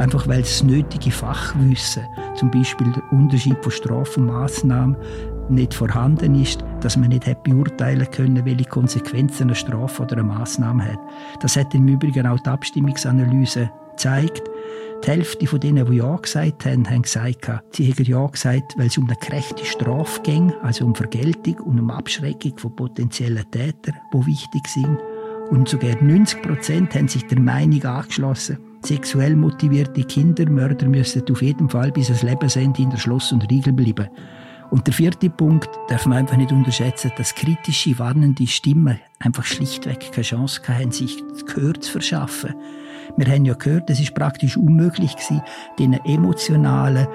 Einfach 0.00 0.26
weil 0.26 0.40
das 0.40 0.62
nötige 0.62 1.10
Fachwissen, 1.10 2.04
zum 2.34 2.50
Beispiel 2.50 2.90
der 2.90 3.12
Unterschied 3.12 3.62
von 3.62 3.70
Strafe 3.70 4.18
und 4.18 4.28
Massnahmen, 4.28 4.96
nicht 5.50 5.74
vorhanden 5.74 6.40
ist, 6.40 6.64
dass 6.80 6.96
man 6.96 7.10
nicht 7.10 7.26
hat 7.26 7.42
beurteilen 7.42 8.10
können, 8.10 8.46
welche 8.46 8.64
Konsequenzen 8.64 9.48
eine 9.48 9.54
Strafe 9.54 10.04
oder 10.04 10.14
eine 10.14 10.22
Massnahme 10.22 10.92
hat. 10.92 10.98
Das 11.42 11.54
hat 11.54 11.74
im 11.74 11.86
Übrigen 11.86 12.26
auch 12.26 12.40
die 12.40 12.48
Abstimmungsanalyse 12.48 13.70
gezeigt. 13.90 14.42
Die 15.04 15.08
Hälfte 15.08 15.46
von 15.46 15.60
denen, 15.60 15.84
die 15.84 15.98
Ja 15.98 16.16
gesagt 16.16 16.64
haben, 16.64 16.88
haben 16.88 17.02
gesagt, 17.02 17.50
sie 17.72 17.84
hätten 17.84 18.04
Ja 18.04 18.26
gesagt, 18.26 18.78
weil 18.78 18.86
es 18.86 18.96
um 18.96 19.04
eine 19.04 19.16
gerechte 19.16 19.66
Strafe 19.66 20.22
ging, 20.22 20.50
also 20.62 20.86
um 20.86 20.94
Vergeltung 20.94 21.58
und 21.60 21.78
um 21.78 21.90
Abschreckung 21.90 22.56
von 22.56 22.74
potenziellen 22.74 23.44
Tätern, 23.50 23.96
die 24.14 24.26
wichtig 24.26 24.66
sind. 24.66 24.96
Und 25.50 25.68
sogar 25.68 26.02
90 26.02 26.40
Prozent 26.40 26.94
haben 26.94 27.08
sich 27.08 27.26
der 27.26 27.40
Meinung 27.40 27.84
angeschlossen, 27.84 28.69
sexuell 28.82 29.36
motivierte 29.36 30.02
Kindermörder 30.02 30.88
müssen 30.88 31.22
auf 31.30 31.42
jeden 31.42 31.68
Fall 31.68 31.92
bis 31.92 32.08
ans 32.08 32.22
Lebensende 32.22 32.82
in 32.82 32.90
der 32.90 32.98
Schloss 32.98 33.32
und 33.32 33.50
Riegel 33.50 33.72
bleiben. 33.72 34.08
Und 34.70 34.86
der 34.86 34.94
vierte 34.94 35.28
Punkt 35.28 35.68
darf 35.88 36.06
man 36.06 36.18
einfach 36.18 36.36
nicht 36.36 36.52
unterschätzen, 36.52 37.10
dass 37.16 37.34
kritische, 37.34 37.98
warnende 37.98 38.46
Stimmen 38.46 39.00
einfach 39.18 39.44
schlichtweg 39.44 40.12
keine 40.12 40.22
Chance 40.22 40.60
haben, 40.68 40.92
sich 40.92 41.22
Gehör 41.46 41.74
zu 41.80 41.90
verschaffen. 41.90 42.54
Wir 43.16 43.26
haben 43.26 43.44
ja 43.44 43.54
gehört, 43.54 43.90
es 43.90 44.00
ist 44.00 44.14
praktisch 44.14 44.56
unmöglich 44.56 45.14
gewesen, 45.14 45.42
den 45.78 45.94
emotionalen, 46.04 47.08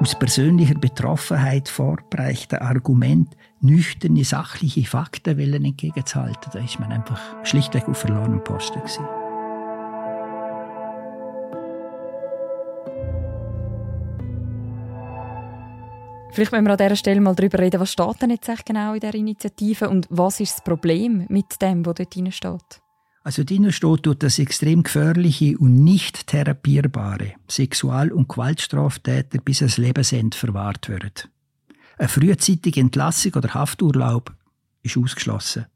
aus 0.00 0.18
persönlicher 0.18 0.74
Betroffenheit 0.74 1.68
vorbereichten 1.68 2.58
Argument 2.58 3.36
nüchterne, 3.60 4.24
sachliche 4.24 4.84
Fakten 4.84 5.38
entgegenzuhalten. 5.38 6.50
Da 6.52 6.58
ist 6.58 6.80
man 6.80 6.90
einfach 6.90 7.20
schlichtweg 7.44 7.88
auf 7.88 7.98
verlorenen 7.98 8.42
Posten 8.42 8.80
gewesen. 8.80 9.04
Vielleicht 16.32 16.52
müssen 16.52 16.64
wir 16.64 16.72
an 16.72 16.78
dieser 16.78 16.96
Stelle 16.96 17.20
mal 17.20 17.34
darüber 17.34 17.58
reden, 17.58 17.78
was 17.78 17.92
steht 17.92 18.22
denn 18.22 18.30
jetzt 18.30 18.64
genau 18.64 18.94
in 18.94 19.00
dieser 19.00 19.14
Initiative 19.14 19.90
und 19.90 20.06
was 20.08 20.40
ist 20.40 20.54
das 20.54 20.64
Problem 20.64 21.26
mit 21.28 21.60
dem, 21.60 21.84
was 21.84 21.94
dort 21.96 22.14
drin 22.14 22.32
steht? 22.32 22.80
Also 23.22 23.44
drin 23.44 23.70
steht, 23.70 24.22
dass 24.22 24.38
extrem 24.38 24.82
gefährliche 24.82 25.58
und 25.58 25.84
nicht 25.84 26.26
therapierbare 26.28 27.34
Sexual- 27.48 28.12
und 28.12 28.30
Gewaltstraftäter 28.30 29.38
bis 29.42 29.60
ans 29.60 29.76
Lebensende 29.76 30.34
verwahrt 30.34 30.88
werden. 30.88 31.12
Eine 31.98 32.08
frühzeitige 32.08 32.80
Entlassung 32.80 33.34
oder 33.34 33.52
Hafturlaub 33.52 34.34
ist 34.82 34.96
ausgeschlossen. 34.96 35.66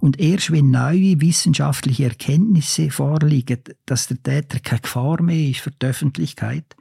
Und 0.00 0.18
erst 0.18 0.50
wenn 0.50 0.72
neue 0.72 1.20
wissenschaftliche 1.20 2.04
Erkenntnisse 2.04 2.90
vorliegen, 2.90 3.60
dass 3.86 4.08
der 4.08 4.20
Täter 4.20 4.58
keine 4.58 4.80
Gefahr 4.80 5.22
mehr 5.22 5.50
ist 5.50 5.60
für 5.60 5.70
die 5.70 5.86
Öffentlichkeit, 5.86 6.76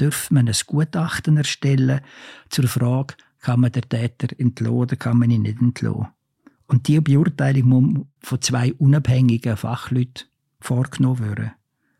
dürfen 0.00 0.34
man 0.34 0.48
ein 0.48 0.54
Gutachten 0.66 1.36
erstellen 1.36 2.00
zur 2.48 2.68
Frage, 2.68 3.14
kann 3.40 3.60
man 3.60 3.72
den 3.72 3.88
Täter 3.88 4.28
entlassen 4.38 4.74
oder 4.74 4.96
kann 4.96 5.18
man 5.18 5.30
ihn 5.30 5.42
nicht 5.42 5.60
entlassen. 5.60 6.08
Und 6.66 6.86
diese 6.86 7.02
Beurteilung 7.02 7.68
muss 7.68 8.06
von 8.20 8.42
zwei 8.42 8.74
unabhängigen 8.74 9.56
Fachleuten 9.56 10.26
vorgenommen 10.60 11.20
werden. 11.20 11.52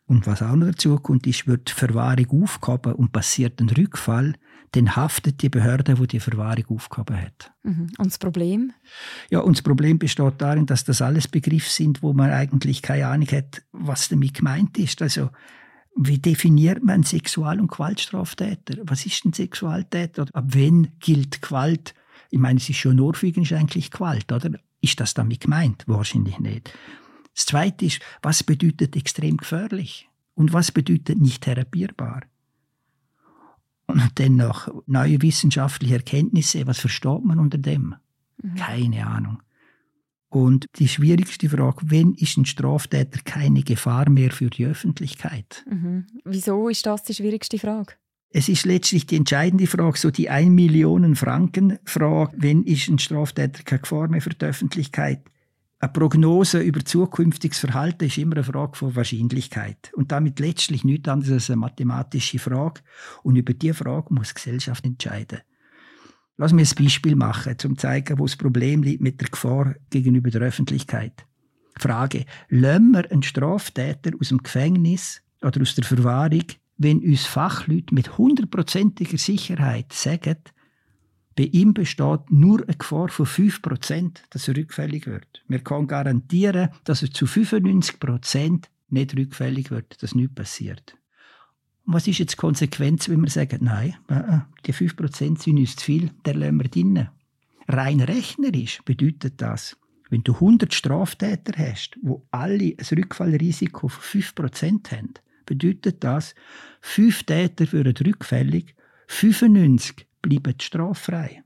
Und 0.06 0.26
was 0.26 0.42
auch 0.42 0.56
noch 0.56 0.68
dazu 0.68 0.96
kommt, 0.96 1.26
ist, 1.26 1.46
wird 1.46 1.68
die 1.68 1.74
Verwahrung 1.74 2.42
aufgehoben 2.42 2.94
und 2.94 3.12
passiert 3.12 3.60
ein 3.60 3.68
Rückfall, 3.68 4.34
dann 4.72 4.96
haftet 4.96 5.42
die 5.42 5.48
Behörde, 5.48 5.94
die 5.94 6.06
die 6.06 6.20
Verwahrung 6.20 6.64
aufgehoben 6.68 7.20
hat. 7.20 7.52
Mhm. 7.62 7.88
Und 7.98 8.06
das 8.06 8.18
Problem? 8.18 8.72
Ja, 9.30 9.40
und 9.40 9.56
das 9.56 9.62
Problem 9.62 9.98
besteht 9.98 10.34
darin, 10.38 10.66
dass 10.66 10.84
das 10.84 11.02
alles 11.02 11.28
Begriffe 11.28 11.70
sind, 11.70 12.02
wo 12.02 12.12
man 12.12 12.30
eigentlich 12.30 12.82
keine 12.82 13.06
Ahnung 13.06 13.28
hat, 13.28 13.62
was 13.72 14.08
damit 14.08 14.34
gemeint 14.34 14.78
ist. 14.78 15.00
Also 15.02 15.30
wie 15.96 16.18
definiert 16.18 16.82
man 16.82 17.02
Sexual- 17.02 17.60
und 17.60 17.70
Gewaltstraftäter? 17.70 18.76
Was 18.84 19.06
ist 19.06 19.24
ein 19.24 19.32
Sexualtäter? 19.32 20.26
Ab 20.32 20.44
wann 20.48 20.88
gilt 21.00 21.42
Gewalt? 21.42 21.94
Ich 22.30 22.38
meine, 22.38 22.58
es 22.58 22.68
ist 22.68 22.76
schon 22.76 23.00
Ohrfeigen 23.00 23.42
ist 23.42 23.52
eigentlich 23.52 23.90
Gewalt, 23.90 24.30
oder? 24.30 24.58
Ist 24.80 25.00
das 25.00 25.14
damit 25.14 25.40
gemeint? 25.40 25.84
Wahrscheinlich 25.86 26.38
nicht. 26.38 26.72
Das 27.34 27.46
Zweite 27.46 27.86
ist, 27.86 28.00
was 28.22 28.44
bedeutet 28.44 28.96
extrem 28.96 29.36
gefährlich? 29.36 30.08
Und 30.34 30.52
was 30.52 30.70
bedeutet 30.70 31.20
nicht 31.20 31.42
therapierbar? 31.42 32.22
Und 33.86 34.20
dann 34.20 34.36
noch 34.36 34.68
neue 34.86 35.20
wissenschaftliche 35.22 35.94
Erkenntnisse. 35.94 36.66
Was 36.66 36.78
versteht 36.78 37.24
man 37.24 37.38
unter 37.38 37.58
dem? 37.58 37.96
Mhm. 38.42 38.54
Keine 38.54 39.06
Ahnung. 39.06 39.42
Und 40.30 40.66
die 40.76 40.88
schwierigste 40.88 41.48
Frage, 41.48 41.78
wenn 41.84 42.12
ist 42.14 42.36
ein 42.36 42.44
Straftäter 42.44 43.20
keine 43.24 43.62
Gefahr 43.62 44.10
mehr 44.10 44.30
für 44.30 44.50
die 44.50 44.66
Öffentlichkeit? 44.66 45.64
Mhm. 45.70 46.06
Wieso 46.24 46.68
ist 46.68 46.84
das 46.84 47.02
die 47.04 47.14
schwierigste 47.14 47.58
Frage? 47.58 47.94
Es 48.30 48.50
ist 48.50 48.66
letztlich 48.66 49.06
die 49.06 49.16
entscheidende 49.16 49.66
Frage, 49.66 49.96
so 49.96 50.10
die 50.10 50.28
1 50.28 50.50
Millionen 50.50 51.16
Franken 51.16 51.78
Frage, 51.84 52.36
wenn 52.36 52.62
ist 52.64 52.88
ein 52.88 52.98
Straftäter 52.98 53.62
keine 53.62 53.80
Gefahr 53.80 54.08
mehr 54.08 54.20
für 54.20 54.30
die 54.30 54.44
Öffentlichkeit? 54.44 55.22
Eine 55.80 55.92
Prognose 55.92 56.60
über 56.60 56.84
zukünftiges 56.84 57.60
Verhalten 57.60 58.04
ist 58.04 58.18
immer 58.18 58.34
eine 58.34 58.44
Frage 58.44 58.76
von 58.76 58.96
Wahrscheinlichkeit 58.96 59.92
und 59.94 60.12
damit 60.12 60.40
letztlich 60.40 60.84
nichts 60.84 61.08
anderes 61.08 61.32
als 61.32 61.50
eine 61.50 61.58
mathematische 61.58 62.38
Frage 62.38 62.80
und 63.22 63.36
über 63.36 63.54
diese 63.54 63.74
Frage 63.74 64.12
muss 64.12 64.28
die 64.28 64.34
Gesellschaft 64.34 64.84
entscheiden. 64.84 65.38
Lass 66.40 66.52
mir 66.52 66.62
ein 66.62 66.84
Beispiel 66.84 67.16
machen, 67.16 67.56
um 67.64 67.76
zu 67.76 67.82
zeigen, 67.82 68.18
wo 68.18 68.24
das 68.24 68.36
Problem 68.36 68.84
liegt 68.84 69.02
mit 69.02 69.20
der 69.20 69.28
Gefahr 69.28 69.74
gegenüber 69.90 70.30
der 70.30 70.42
Öffentlichkeit. 70.42 71.26
Frage: 71.76 72.26
Lassen 72.48 72.92
wir 72.92 73.10
einen 73.10 73.24
Straftäter 73.24 74.12
aus 74.20 74.28
dem 74.28 74.38
Gefängnis 74.38 75.20
oder 75.42 75.60
aus 75.60 75.74
der 75.74 75.84
Verwahrung, 75.84 76.44
wenn 76.76 77.00
uns 77.00 77.26
Fachleute 77.26 77.92
mit 77.92 78.18
hundertprozentiger 78.18 79.18
Sicherheit 79.18 79.92
sagen, 79.92 80.36
bei 81.36 81.44
ihm 81.44 81.74
besteht 81.74 82.30
nur 82.30 82.62
eine 82.62 82.76
Gefahr 82.76 83.08
von 83.08 83.26
5%, 83.26 84.18
dass 84.30 84.46
er 84.48 84.56
rückfällig 84.56 85.06
wird. 85.06 85.42
Wir 85.48 85.60
können 85.60 85.88
garantieren, 85.88 86.68
dass 86.84 87.02
er 87.02 87.10
zu 87.10 87.26
95% 87.26 88.64
nicht 88.90 89.16
rückfällig 89.16 89.72
wird, 89.72 90.02
dass 90.02 90.14
nichts 90.14 90.34
passiert 90.34 90.98
was 91.90 92.06
ist 92.06 92.18
jetzt 92.18 92.32
die 92.32 92.36
Konsequenz, 92.36 93.08
wenn 93.08 93.22
wir 93.22 93.30
sagen, 93.30 93.60
nein, 93.62 93.96
äh, 94.10 94.14
äh, 94.14 94.40
die 94.66 94.74
5% 94.74 95.40
sind 95.40 95.58
uns 95.58 95.74
zu 95.74 95.84
viel, 95.86 96.10
der 96.26 96.34
lassen 96.34 96.60
wir 96.60 96.68
drinnen. 96.68 97.08
Rein 97.66 98.00
rechnerisch 98.00 98.82
bedeutet 98.84 99.40
das, 99.40 99.76
wenn 100.10 100.22
du 100.22 100.34
100 100.34 100.72
Straftäter 100.74 101.52
hast, 101.56 101.98
wo 102.02 102.26
alle 102.30 102.74
ein 102.76 102.98
Rückfallrisiko 102.98 103.88
von 103.88 104.22
5% 104.22 104.92
haben, 104.92 105.14
bedeutet 105.46 106.04
das, 106.04 106.34
5 106.82 107.24
Täter 107.24 107.72
würden 107.72 107.94
rückfällig, 108.06 108.74
95 109.06 110.06
bleiben 110.20 110.60
straffrei. 110.60 111.42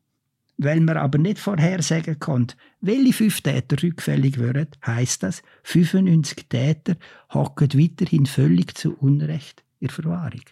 Weil 0.59 0.81
man 0.81 0.97
aber 0.97 1.19
nicht 1.19 1.39
vorhersagen 1.39 2.19
kann, 2.19 2.49
welche 2.81 3.13
5 3.13 3.41
Täter 3.43 3.81
rückfällig 3.81 4.39
würden, 4.39 4.69
heisst 4.85 5.23
das, 5.23 5.43
95 5.63 6.49
Täter 6.49 6.97
hocken 7.33 7.73
weiterhin 7.75 8.27
völlig 8.27 8.77
zu 8.77 8.97
Unrecht 8.97 9.63
in 9.83 9.91
Verwahrung. 9.91 10.43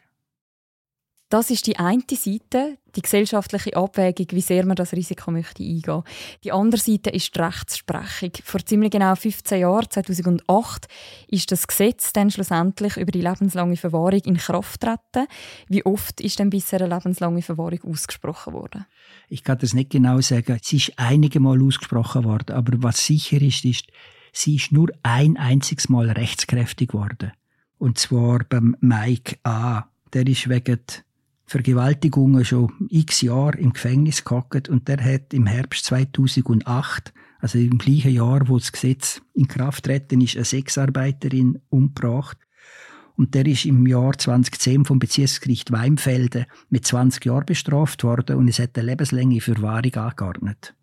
Das 1.31 1.49
ist 1.49 1.69
die 1.69 1.79
eine 1.79 2.03
Seite, 2.11 2.77
die 2.97 3.03
gesellschaftliche 3.03 3.77
Abwägung, 3.77 4.27
wie 4.33 4.41
sehr 4.41 4.67
man 4.67 4.75
das 4.75 4.93
Risiko 4.93 5.31
möchte 5.31 5.63
eingehen. 5.63 6.03
Die 6.43 6.51
andere 6.51 6.81
Seite 6.81 7.11
ist 7.11 7.37
die 7.37 7.41
Rechtsprechung. 7.41 8.33
Vor 8.43 8.67
ziemlich 8.67 8.91
genau 8.91 9.15
15 9.15 9.61
Jahren, 9.61 9.89
2008, 9.89 10.89
ist 11.29 11.53
das 11.53 11.69
Gesetz 11.69 12.13
dann 12.13 12.33
schlussendlich 12.33 12.97
über 12.97 13.13
die 13.13 13.21
lebenslange 13.21 13.77
Verwahrung 13.77 14.19
in 14.25 14.39
Kraft 14.39 14.81
getreten. 14.81 15.29
Wie 15.69 15.87
oft 15.87 16.21
ist 16.21 16.41
denn 16.41 16.51
bisher 16.51 16.81
eine 16.81 16.97
lebenslange 16.97 17.43
Verwahrung 17.43 17.79
ausgesprochen 17.85 18.53
worden? 18.53 18.87
Ich 19.29 19.45
kann 19.45 19.59
das 19.59 19.73
nicht 19.73 19.91
genau 19.91 20.21
sagen. 20.21 20.59
Sie 20.61 20.79
ist 20.79 20.95
einige 20.97 21.39
Mal 21.39 21.63
ausgesprochen 21.63 22.25
worden, 22.25 22.57
aber 22.57 22.83
was 22.83 23.07
sicher 23.07 23.41
ist, 23.41 23.65
ist, 23.65 23.87
sie 24.33 24.57
ist 24.57 24.73
nur 24.73 24.91
ein 25.05 25.37
einziges 25.37 25.89
Mal 25.89 26.11
rechtskräftig 26.11 26.89
geworden. 26.89 27.31
Und 27.81 27.97
zwar 27.97 28.41
beim 28.45 28.77
Mike 28.81 29.39
A. 29.43 29.85
Der 30.13 30.27
ist 30.27 30.51
wegen 30.51 30.81
Vergewaltigungen 31.47 32.45
schon 32.45 32.71
x 32.91 33.23
Jahre 33.23 33.57
im 33.57 33.73
Gefängnis 33.73 34.23
gehockt 34.23 34.69
und 34.69 34.87
der 34.87 35.03
hat 35.03 35.33
im 35.33 35.47
Herbst 35.47 35.87
2008, 35.87 37.15
also 37.39 37.59
im 37.59 37.79
gleichen 37.79 38.13
Jahr, 38.13 38.49
wo 38.49 38.59
das 38.59 38.73
Gesetz 38.73 39.23
in 39.33 39.49
Kraft 39.49 39.87
treten 39.87 40.21
ist, 40.21 40.37
eine 40.37 40.45
Sexarbeiterin 40.45 41.63
umgebracht. 41.71 42.37
Und 43.17 43.35
der 43.35 43.47
ist 43.47 43.65
im 43.65 43.87
Jahr 43.87 44.13
2010 44.13 44.85
vom 44.85 44.99
Bezirksgericht 44.99 45.73
Weimfelden 45.73 46.45
mit 46.69 46.87
20 46.87 47.25
Jahren 47.25 47.47
bestraft 47.47 48.05
worden 48.05 48.37
und 48.37 48.49
es 48.49 48.59
hat 48.59 48.77
eine 48.77 48.89
lebenslange 48.89 49.41
Verwahrung 49.41 49.95
angeordnet. 49.95 50.75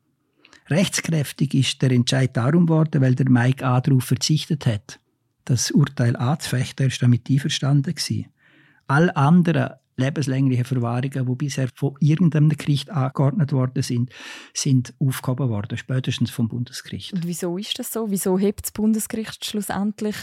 Rechtskräftig 0.67 1.53
ist 1.53 1.79
der 1.83 1.91
Entscheid 1.91 2.35
darum 2.35 2.65
geworden, 2.65 3.01
weil 3.01 3.13
der 3.13 3.29
Mike 3.29 3.63
A. 3.63 3.81
darauf 3.81 4.05
verzichtet 4.05 4.65
hat 4.65 4.99
das 5.49 5.71
Urteil 5.71 6.15
anzufechten. 6.15 6.87
Er 6.87 6.91
war 6.91 6.97
damit 7.01 7.29
einverstanden. 7.29 7.95
Gewesen. 7.95 8.27
All 8.87 9.11
anderen 9.11 9.71
lebenslänglichen 9.97 10.65
Verwahrungen, 10.65 11.25
die 11.25 11.35
bisher 11.35 11.69
von 11.73 11.95
irgendeinem 11.99 12.49
Gericht 12.49 12.89
angeordnet 12.91 13.51
worden 13.51 13.81
sind, 13.81 14.11
sind 14.53 14.93
aufgehoben 14.99 15.49
worden, 15.49 15.77
spätestens 15.77 16.29
vom 16.29 16.47
Bundesgericht. 16.47 17.13
Und 17.13 17.25
wieso 17.25 17.57
ist 17.57 17.79
das 17.79 17.91
so? 17.91 18.09
Wieso 18.11 18.37
hebt 18.37 18.65
das 18.65 18.71
Bundesgericht 18.71 19.43
schlussendlich 19.43 20.15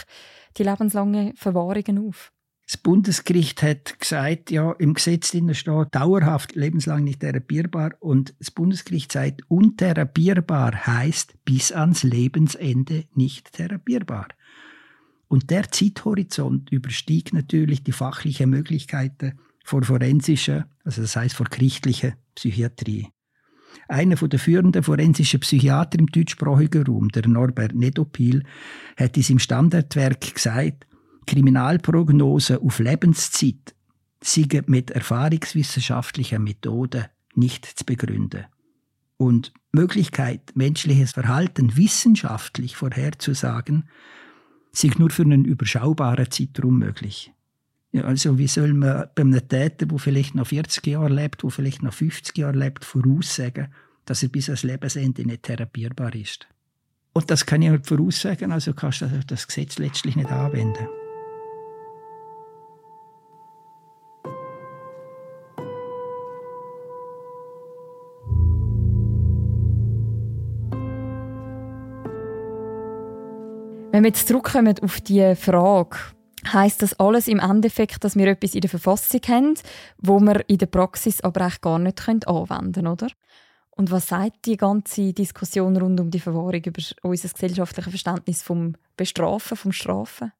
die 0.57 0.63
lebenslangen 0.63 1.35
Verwahrungen 1.35 2.07
auf? 2.07 2.31
Das 2.67 2.77
Bundesgericht 2.77 3.61
hat 3.61 3.99
gesagt, 3.99 4.49
ja, 4.49 4.71
im 4.71 4.95
Gesetz 4.95 5.27
steht 5.27 5.67
dauerhaft 5.91 6.55
lebenslang 6.55 7.03
nicht 7.03 7.19
therapierbar 7.19 7.91
und 7.99 8.33
das 8.39 8.49
Bundesgericht 8.49 9.11
sagt, 9.11 9.43
untherapierbar 9.49 10.87
heißt 10.87 11.35
bis 11.45 11.71
ans 11.71 12.01
Lebensende 12.01 13.05
nicht 13.13 13.51
therapierbar. 13.51 14.29
Und 15.27 15.49
der 15.49 15.71
Zeithorizont 15.71 16.71
überstiegt 16.71 17.33
natürlich 17.33 17.83
die 17.83 17.91
fachlichen 17.91 18.49
Möglichkeiten 18.49 19.39
vor 19.63 19.83
forensischer, 19.83 20.67
also 20.83 21.01
das 21.01 21.15
heißt 21.15 21.35
vor 21.35 21.47
gerichtlicher 21.47 22.13
Psychiatrie. 22.35 23.07
Einer 23.87 24.15
der 24.15 24.39
führenden 24.39 24.83
forensischen 24.83 25.39
Psychiater 25.39 25.99
im 25.99 26.07
deutschsprachigen 26.07 26.83
Raum, 26.85 27.09
der 27.09 27.27
Norbert 27.27 27.75
Nedopil, 27.75 28.43
hat 28.97 29.17
in 29.17 29.23
seinem 29.23 29.39
Standardwerk 29.39 30.33
gesagt, 30.33 30.87
Kriminalprognose 31.27 32.61
auf 32.61 32.79
Lebenszeit 32.79 33.75
seien 34.21 34.63
mit 34.67 34.91
erfahrungswissenschaftlichen 34.91 36.43
Methoden 36.43 37.05
nicht 37.35 37.65
zu 37.65 37.85
begründen. 37.85 38.45
Und 39.17 39.53
Möglichkeit, 39.71 40.51
menschliches 40.55 41.11
Verhalten 41.11 41.77
wissenschaftlich 41.77 42.75
vorherzusagen, 42.75 43.89
sind 44.77 44.99
nur 44.99 45.09
für 45.09 45.23
einen 45.23 45.45
überschaubaren 45.45 46.29
Zeitraum 46.29 46.79
möglich. 46.79 47.31
Ja, 47.91 48.03
also 48.03 48.37
wie 48.37 48.47
soll 48.47 48.73
man 48.73 49.05
bei 49.15 49.21
einem 49.21 49.47
Täter, 49.47 49.85
der 49.85 49.99
vielleicht 49.99 50.35
noch 50.35 50.47
40 50.47 50.85
Jahre 50.87 51.13
lebt, 51.13 51.43
der 51.43 51.49
vielleicht 51.49 51.81
noch 51.81 51.93
50 51.93 52.37
Jahre 52.37 52.57
lebt, 52.57 52.83
voraussagen, 52.83 53.67
dass 54.03 54.21
er 54.21 54.29
bis 54.29 54.49
ans 54.49 54.63
Lebensende 54.63 55.25
nicht 55.25 55.43
therapierbar 55.43 56.13
ist? 56.13 56.47
Und 57.13 57.31
das 57.31 57.45
kann 57.45 57.61
ich 57.61 57.71
nicht 57.71 57.87
voraussagen, 57.87 58.51
also 58.51 58.73
kannst 58.73 59.01
du 59.01 59.09
das 59.25 59.47
Gesetz 59.47 59.77
letztlich 59.77 60.17
nicht 60.17 60.29
anwenden. 60.29 60.87
Wenn 73.95 74.03
wir 74.03 74.09
jetzt 74.09 74.27
zurückkommen 74.27 74.77
auf 74.81 74.99
die 74.99 75.35
Frage, 75.35 75.95
heißt 76.51 76.81
das 76.81 76.99
alles 76.99 77.29
im 77.29 77.39
Endeffekt, 77.39 78.03
dass 78.03 78.17
wir 78.17 78.27
etwas 78.27 78.53
in 78.53 78.59
der 78.59 78.69
Verfassung 78.69 79.21
haben, 79.29 79.53
wo 79.99 80.19
wir 80.19 80.43
in 80.49 80.57
der 80.57 80.65
Praxis 80.65 81.21
aber 81.21 81.39
eigentlich 81.39 81.61
gar 81.61 81.79
nicht 81.79 82.05
anwenden 82.05 82.73
können, 82.73 82.87
oder? 82.87 83.07
Und 83.71 83.91
was 83.91 84.07
sagt 84.07 84.47
die 84.47 84.57
ganze 84.57 85.13
Diskussion 85.13 85.77
rund 85.77 86.01
um 86.01 86.11
die 86.11 86.19
Verwahrung 86.19 86.61
über 86.65 86.81
unser 87.03 87.29
gesellschaftliches 87.29 87.89
Verständnis 87.89 88.43
vom 88.43 88.75
Bestrafen, 88.97 89.55
vom 89.55 89.71
Strafen? 89.71 90.33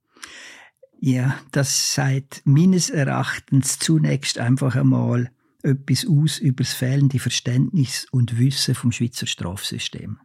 Ja, 0.99 1.39
das 1.53 1.95
sagt 1.95 2.41
meines 2.43 2.89
Erachtens 2.89 3.79
zunächst 3.79 4.37
einfach 4.37 4.75
einmal 4.75 5.31
etwas 5.63 6.05
aus 6.05 6.39
über 6.39 6.65
das 6.65 6.73
fehlende 6.73 7.19
Verständnis 7.19 8.05
und 8.11 8.37
Wissen 8.37 8.75
vom 8.75 8.91
Schweizer 8.91 9.27
Strafsystem. 9.27 10.19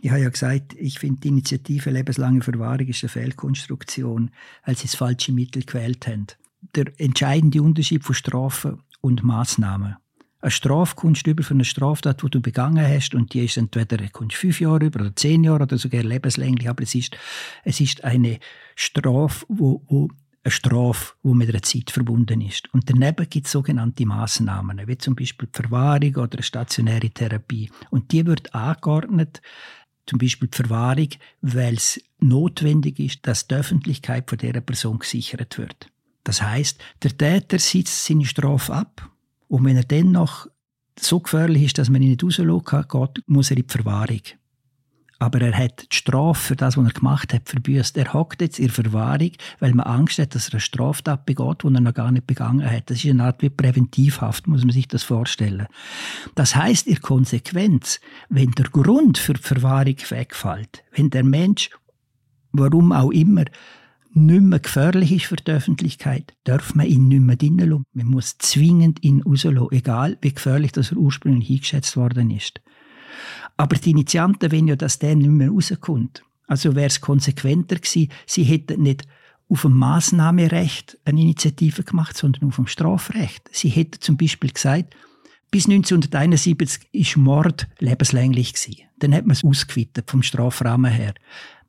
Ich 0.00 0.10
habe 0.10 0.20
ja 0.20 0.28
gesagt, 0.28 0.74
ich 0.74 0.98
finde 0.98 1.20
die 1.20 1.28
Initiative 1.28 1.90
lebenslange 1.90 2.42
Verwahrung 2.42 2.86
ist 2.86 3.02
eine 3.02 3.08
Fehlkonstruktion, 3.08 4.30
weil 4.64 4.76
sie 4.76 4.86
das 4.86 4.94
falsche 4.94 5.32
Mittel 5.32 5.64
gewählt 5.64 6.06
haben. 6.06 6.26
Der 6.74 6.86
entscheidende 6.98 7.62
Unterschied 7.62 8.04
von 8.04 8.14
Strafen 8.14 8.82
und 9.00 9.22
Maßnahmen. 9.24 9.96
Eine 10.40 10.50
Strafkunst 10.52 11.26
über 11.26 11.42
für 11.42 11.54
eine 11.54 11.64
Straftat, 11.64 12.22
die 12.22 12.30
du 12.30 12.40
begangen 12.40 12.86
hast, 12.86 13.12
und 13.14 13.34
die 13.34 13.44
ist 13.44 13.56
entweder 13.56 13.98
fünf 14.30 14.60
Jahre 14.60 14.86
über 14.86 15.00
oder 15.00 15.16
zehn 15.16 15.42
Jahre 15.42 15.64
oder 15.64 15.78
sogar 15.78 16.04
lebenslänglich, 16.04 16.68
aber 16.68 16.84
es 16.84 16.94
ist, 16.94 17.16
es 17.64 17.80
ist 17.80 18.04
eine 18.04 18.38
Strafe, 18.76 19.44
wo, 19.48 19.82
wo 19.88 20.08
eine 20.44 20.52
Strafe, 20.52 21.14
die 21.24 21.34
mit 21.34 21.48
einer 21.48 21.62
Zeit 21.62 21.90
verbunden 21.90 22.40
ist. 22.40 22.72
Und 22.72 22.88
daneben 22.88 23.28
gibt 23.28 23.46
es 23.46 23.52
sogenannte 23.52 24.06
Maßnahmen, 24.06 24.86
wie 24.86 24.98
zum 24.98 25.16
Beispiel 25.16 25.48
die 25.52 25.60
Verwahrung 25.60 26.14
oder 26.14 26.38
eine 26.38 26.42
stationäre 26.42 27.10
Therapie. 27.10 27.70
Und 27.90 28.12
die 28.12 28.24
wird 28.24 28.54
angeordnet 28.54 29.42
zum 30.08 30.18
Beispiel 30.18 30.48
die 30.48 30.56
Verwahrung, 30.56 31.08
weil 31.42 31.74
es 31.74 32.00
notwendig 32.18 32.98
ist, 32.98 33.26
dass 33.26 33.46
die 33.46 33.54
Öffentlichkeit 33.54 34.28
von 34.28 34.38
dieser 34.38 34.60
Person 34.60 34.98
gesichert 34.98 35.58
wird. 35.58 35.90
Das 36.24 36.42
heißt, 36.42 36.80
der 37.02 37.16
Täter 37.16 37.58
sitzt 37.58 38.04
seine 38.04 38.24
Strafe 38.24 38.72
ab 38.72 39.10
und 39.48 39.64
wenn 39.64 39.76
er 39.76 39.84
dann 39.84 40.12
noch 40.12 40.48
so 40.98 41.20
gefährlich 41.20 41.64
ist, 41.64 41.78
dass 41.78 41.90
man 41.90 42.02
ihn 42.02 42.10
nicht 42.10 42.24
rauslassen 42.24 42.88
kann, 42.88 43.08
muss 43.26 43.50
er 43.50 43.56
in 43.56 43.66
die 43.66 43.72
Verwahrung. 43.72 44.22
Aber 45.20 45.40
er 45.40 45.56
hat 45.56 45.90
die 45.92 45.96
Strafe 45.96 46.40
für 46.40 46.56
das, 46.56 46.76
was 46.76 46.86
er 46.86 46.92
gemacht 46.92 47.34
hat, 47.34 47.48
verbüßt. 47.48 47.96
Er 47.96 48.12
hockt 48.12 48.40
jetzt 48.40 48.60
in 48.60 48.68
Verwahrung, 48.68 49.32
weil 49.58 49.74
man 49.74 49.86
Angst 49.86 50.18
hat, 50.18 50.34
dass 50.34 50.48
er 50.48 50.54
eine 50.54 50.60
Straftat 50.60 51.26
begeht, 51.26 51.64
die 51.64 51.74
er 51.74 51.80
noch 51.80 51.94
gar 51.94 52.12
nicht 52.12 52.26
begangen 52.26 52.70
hat. 52.70 52.88
Das 52.88 53.04
ist 53.04 53.10
eine 53.10 53.24
Art 53.24 53.42
wie 53.42 53.50
Präventivhaft, 53.50 54.46
muss 54.46 54.62
man 54.62 54.70
sich 54.70 54.86
das 54.86 55.02
vorstellen. 55.02 55.66
Das 56.36 56.54
heißt, 56.54 56.86
in 56.86 57.00
Konsequenz, 57.00 58.00
wenn 58.28 58.52
der 58.52 58.66
Grund 58.66 59.18
für 59.18 59.34
die 59.34 59.42
Verwahrung 59.42 59.96
wegfällt, 60.08 60.84
wenn 60.94 61.10
der 61.10 61.24
Mensch, 61.24 61.70
warum 62.52 62.92
auch 62.92 63.10
immer, 63.10 63.44
nicht 64.14 64.42
mehr 64.42 64.60
gefährlich 64.60 65.12
ist 65.12 65.26
für 65.26 65.36
die 65.36 65.50
Öffentlichkeit, 65.50 66.34
darf 66.44 66.74
man 66.74 66.86
ihn 66.86 67.08
nicht 67.08 67.20
mehr 67.20 67.36
drinnen. 67.36 67.84
Man 67.92 68.06
muss 68.06 68.38
zwingend 68.38 69.02
ihn 69.02 69.22
rauslassen, 69.22 69.68
egal 69.70 70.16
wie 70.20 70.32
gefährlich 70.32 70.72
das 70.72 70.92
er 70.92 70.98
ursprünglich 70.98 71.50
eingeschätzt 71.50 71.96
worden 71.96 72.30
ist. 72.30 72.60
Aber 73.56 73.76
die 73.76 73.90
Initianten 73.90 74.52
wollen 74.52 74.68
ja, 74.68 74.76
dass 74.76 74.98
der 74.98 75.16
nicht 75.16 75.28
mehr 75.28 75.50
rauskommt. 75.50 76.22
Also 76.46 76.74
wäre 76.74 76.86
es 76.86 77.00
konsequenter 77.00 77.76
gewesen, 77.76 78.10
sie 78.26 78.44
hätten 78.44 78.82
nicht 78.82 79.06
auf 79.50 79.62
dem 79.62 79.76
Massnahmerecht 79.76 80.98
eine 81.04 81.20
Initiative 81.20 81.82
gemacht, 81.82 82.16
sondern 82.16 82.48
auf 82.48 82.56
dem 82.56 82.66
Strafrecht. 82.66 83.48
Sie 83.52 83.68
hätten 83.68 84.00
zum 84.00 84.16
Beispiel 84.16 84.50
gesagt, 84.50 84.94
bis 85.50 85.66
1971 85.66 86.88
ist 86.92 87.16
Mord 87.16 87.66
lebenslänglich 87.78 88.52
gewesen. 88.52 88.82
Dann 88.98 89.14
hat 89.14 89.24
man 89.24 89.32
es 89.32 89.44
ausgeweitet 89.44 90.10
vom 90.10 90.22
Strafrahmen 90.22 90.90
her. 90.90 91.14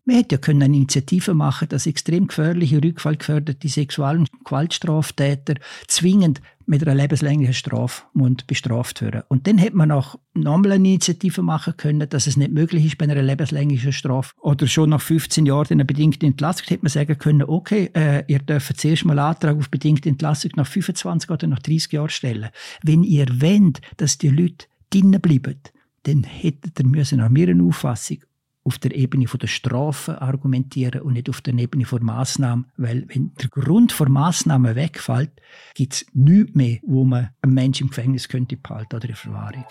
Man 0.09 0.17
hätte 0.17 0.37
ja 0.37 0.39
können 0.39 0.63
eine 0.63 0.75
Initiative 0.75 1.35
machen, 1.35 1.69
dass 1.69 1.85
extrem 1.85 2.25
gefährliche, 2.25 2.83
rückfallgeförderte 2.83 3.67
Sexual- 3.67 4.17
und 4.17 4.27
Gewaltstraftäter 4.43 5.53
zwingend 5.85 6.41
mit 6.65 6.81
einer 6.81 6.95
lebenslänglichen 6.95 7.53
Strafe 7.53 8.05
bestraft 8.47 9.03
werden. 9.03 9.21
Und 9.27 9.45
dann 9.45 9.59
hätte 9.59 9.77
man 9.77 9.91
auch 9.91 10.17
nochmal 10.33 10.71
eine 10.71 10.87
Initiative 10.87 11.43
machen 11.43 11.77
können, 11.77 12.09
dass 12.09 12.25
es 12.25 12.37
nicht 12.37 12.51
möglich 12.51 12.87
ist 12.87 12.97
bei 12.97 13.05
einer 13.05 13.21
lebenslänglichen 13.21 13.93
Strafe 13.93 14.33
oder 14.41 14.65
schon 14.65 14.89
nach 14.89 15.01
15 15.01 15.45
Jahren 15.45 15.67
eine 15.69 15.85
bedingte 15.85 16.25
Entlassung, 16.25 16.65
hätte 16.69 16.85
man 16.85 16.89
sagen 16.89 17.15
können, 17.19 17.43
okay, 17.43 17.91
äh, 17.93 18.23
ihr 18.25 18.39
dürft 18.39 18.81
zuerst 18.81 19.05
mal 19.05 19.19
Antrag 19.19 19.57
auf 19.57 19.69
bedingte 19.69 20.09
Entlassung 20.09 20.49
nach 20.55 20.65
25 20.65 21.29
oder 21.29 21.45
nach 21.45 21.59
30 21.59 21.91
Jahren 21.91 22.09
stellen. 22.09 22.49
Wenn 22.81 23.03
ihr 23.03 23.27
wollt, 23.27 23.79
dass 23.97 24.17
die 24.17 24.29
Leute 24.29 24.65
drinnen 24.89 25.21
bleiben, 25.21 25.59
dann 26.01 26.23
hättet 26.23 26.79
ihr 26.79 26.87
müssen 26.87 27.19
nach 27.19 27.29
meiner 27.29 27.63
Auffassung 27.63 28.17
auf 28.63 28.77
der 28.77 28.95
Ebene 28.95 29.25
der 29.25 29.47
Strafe 29.47 30.21
argumentieren 30.21 31.01
und 31.01 31.13
nicht 31.13 31.29
auf 31.29 31.41
der 31.41 31.53
Ebene 31.53 31.85
der 31.85 32.03
Massnahmen. 32.03 32.65
Weil 32.77 33.05
wenn 33.07 33.33
der 33.35 33.49
Grund 33.49 33.97
der 33.99 34.09
Massnahmen 34.09 34.75
wegfällt, 34.75 35.31
gibt 35.73 35.93
es 35.93 36.05
nichts 36.13 36.55
mehr, 36.55 36.77
wo 36.83 37.03
man 37.03 37.29
einen 37.41 37.53
Menschen 37.53 37.85
im 37.85 37.89
Gefängnis 37.89 38.27
könnte 38.27 38.57
behalten 38.57 38.95
oder 38.95 39.09
in 39.09 39.15
Verwahrung. 39.15 39.65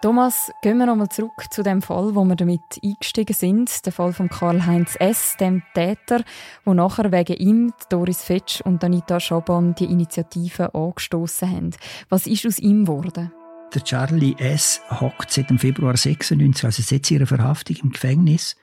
Thomas, 0.00 0.52
gehen 0.62 0.78
wir 0.78 0.86
nochmal 0.86 1.08
zurück 1.08 1.46
zu 1.50 1.64
dem 1.64 1.82
Fall, 1.82 2.14
wo 2.14 2.24
wir 2.24 2.36
damit 2.36 2.60
eingestiegen 2.84 3.34
sind. 3.34 3.84
Der 3.84 3.92
Fall 3.92 4.12
von 4.12 4.28
Karl-Heinz 4.28 4.94
S., 5.00 5.36
dem 5.40 5.62
Täter, 5.74 6.22
wo 6.64 6.72
nachher 6.72 7.10
wegen 7.10 7.36
ihm 7.36 7.72
Doris 7.88 8.22
Fetsch 8.22 8.60
und 8.60 8.84
Anita 8.84 9.18
Schaban 9.18 9.74
die 9.74 9.86
Initiative 9.86 10.72
angestoßen 10.72 11.50
haben. 11.50 11.70
Was 12.10 12.28
ist 12.28 12.46
aus 12.46 12.60
ihm 12.60 12.84
geworden? 12.84 13.32
Der 13.74 13.84
Charlie 13.84 14.34
S. 14.38 14.80
hockt 14.90 15.30
seit 15.30 15.50
dem 15.50 15.58
Februar 15.58 15.96
96, 15.96 16.64
also 16.64 16.82
seit 16.82 17.10
ihrer 17.10 17.26
Verhaftung 17.26 17.76
im 17.82 17.90
Gefängnis 17.90 18.56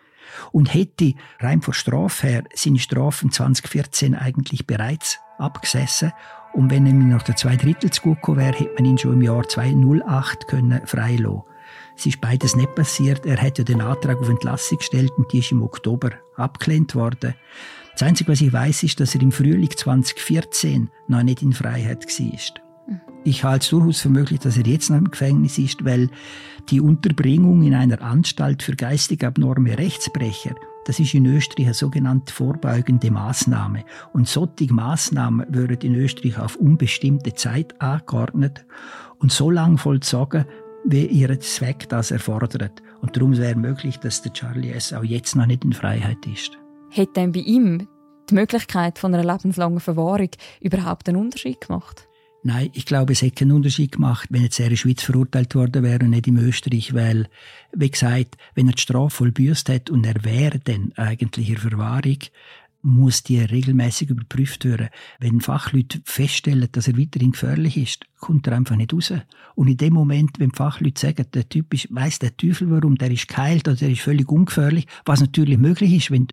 und 0.52 0.74
hätte 0.74 1.14
rein 1.40 1.62
vor 1.62 1.76
Strafe 1.76 2.28
her 2.28 2.44
seine 2.56 2.80
Strafe 2.80 3.30
2014 3.30 4.16
eigentlich 4.16 4.66
bereits 4.66 5.20
abgesessen. 5.38 6.12
Und 6.54 6.72
wenn 6.72 6.88
ihm 6.88 7.10
noch 7.10 7.22
der 7.22 7.36
zwei 7.36 7.56
Drittel 7.56 7.92
zu 7.92 8.02
gut 8.02 8.16
gekommen 8.16 8.40
wäre, 8.40 8.58
hätte 8.58 8.74
man 8.76 8.86
ihn 8.86 8.98
schon 8.98 9.14
im 9.14 9.22
Jahr 9.22 9.48
2008 9.48 10.48
können 10.48 10.82
freilassen 10.88 11.44
Es 11.96 12.08
ist 12.08 12.22
beides 12.22 12.56
nicht 12.56 12.74
passiert. 12.74 13.28
Er 13.28 13.40
hat 13.40 13.60
ja 13.60 13.64
den 13.64 13.82
Antrag 13.82 14.18
auf 14.18 14.30
Entlassung 14.30 14.80
gestellt 14.80 15.12
und 15.18 15.32
die 15.32 15.40
ist 15.40 15.52
im 15.52 15.62
Oktober 15.62 16.12
abgelehnt 16.36 16.96
worden. 16.96 17.36
Das 17.92 18.04
Einzige, 18.04 18.32
was 18.32 18.42
ich 18.42 18.52
weiß, 18.52 18.84
ist, 18.84 19.00
dass 19.00 19.14
er 19.14 19.22
im 19.22 19.32
Frühling 19.32 19.70
2014 19.70 20.90
noch 21.08 21.24
nicht 21.24 21.44
in 21.44 21.54
Freiheit 21.54 22.06
war. 22.06 22.65
Ich 23.28 23.44
halte 23.44 23.64
es 23.64 23.70
durchaus 23.72 24.02
für 24.02 24.10
möglich, 24.10 24.40
dass 24.40 24.56
er 24.56 24.68
jetzt 24.68 24.92
noch 24.92 25.00
im 25.00 25.10
Gefängnis 25.10 25.58
ist, 25.58 25.84
weil 25.84 26.12
die 26.70 26.80
Unterbringung 26.80 27.64
in 27.64 27.74
einer 27.74 28.00
Anstalt 28.04 28.62
für 28.62 28.76
geistig 28.76 29.24
abnorme 29.24 29.80
Rechtsbrecher, 29.80 30.54
das 30.86 31.00
ist 31.00 31.16
in 31.16 31.26
Österreich 31.26 31.66
eine 31.66 31.74
sogenannte 31.74 32.32
vorbeugende 32.32 33.10
Maßnahme. 33.10 33.84
Und 34.14 34.28
solche 34.28 34.72
Maßnahmen 34.72 35.48
würden 35.50 35.82
in 35.82 35.96
Österreich 35.96 36.38
auf 36.38 36.56
unbestimmte 36.58 37.34
Zeit 37.34 37.82
angeordnet 37.82 38.64
und 39.18 39.32
so 39.32 39.50
lange 39.50 39.80
vollzogen, 39.80 40.46
wie 40.84 41.08
ihr 41.08 41.40
Zweck 41.40 41.90
das 41.90 42.12
erfordert. 42.12 42.84
Und 43.02 43.18
darum 43.18 43.36
wäre 43.36 43.56
möglich, 43.56 43.98
dass 43.98 44.22
der 44.22 44.34
Charlie 44.34 44.70
S. 44.70 44.94
auch 44.94 45.04
jetzt 45.04 45.36
noch 45.36 45.48
nicht 45.48 45.66
in 45.66 45.74
Freiheit 45.74 46.24
ist. 46.32 46.60
Hätte 46.92 47.14
denn 47.14 47.32
bei 47.32 47.40
ihm 47.40 47.88
die 48.30 48.36
Möglichkeit 48.36 49.00
von 49.00 49.16
einer 49.16 49.24
lebenslangen 49.24 49.80
Verwahrung 49.80 50.30
überhaupt 50.62 51.10
einen 51.10 51.18
Unterschied 51.18 51.60
gemacht? 51.62 52.08
Nein, 52.48 52.70
ich 52.74 52.86
glaube, 52.86 53.14
es 53.14 53.24
hätte 53.24 53.38
keinen 53.38 53.54
Unterschied 53.54 53.94
gemacht, 53.94 54.28
wenn 54.30 54.44
jetzt 54.44 54.60
er 54.60 54.68
in 54.68 54.74
der 54.74 54.78
Schweiz 54.78 55.02
verurteilt 55.02 55.56
worden 55.56 55.82
wäre 55.82 56.06
und 56.06 56.12
nicht 56.12 56.28
in 56.28 56.38
Österreich, 56.38 56.94
weil, 56.94 57.28
wie 57.74 57.90
gesagt, 57.90 58.38
wenn 58.54 58.68
er 58.68 58.74
die 58.74 58.82
Strafe 58.84 59.16
vollbüßt 59.16 59.68
hat 59.70 59.90
und 59.90 60.06
er 60.06 60.24
wäre 60.24 60.60
dann 60.60 60.94
eigentlich 60.96 61.50
in 61.50 61.58
Verwahrung, 61.58 62.20
muss 62.84 63.24
die 63.24 63.40
regelmäßig 63.40 64.12
überprüft 64.12 64.64
werden. 64.64 64.90
Wenn 65.18 65.42
Fachleute 65.42 66.02
feststellen, 66.06 66.70
dass 66.72 66.88
er 66.88 67.00
weiterhin 67.00 67.32
gefährlich 67.32 67.78
ist, 67.78 68.06
kommt 68.26 68.48
er 68.48 68.56
einfach 68.56 68.76
nicht 68.76 68.92
raus. 68.92 69.14
Und 69.54 69.68
in 69.68 69.78
dem 69.78 69.94
Moment, 69.94 70.40
wenn 70.40 70.50
die 70.50 70.56
Fachleute 70.56 71.00
sagen, 71.00 71.26
der 71.32 71.48
Typ 71.48 71.74
ist, 71.74 71.88
weiss 71.92 72.18
der 72.18 72.36
Teufel 72.36 72.72
warum, 72.72 72.96
der 72.96 73.12
ist 73.12 73.28
geheilt 73.28 73.68
oder 73.68 73.78
der 73.78 73.92
ist 73.92 74.02
völlig 74.02 74.28
ungefährlich, 74.30 74.88
was 75.06 75.22
natürlich 75.22 75.60
möglich 75.60 75.94
ist, 75.94 76.12
wenn, 76.12 76.28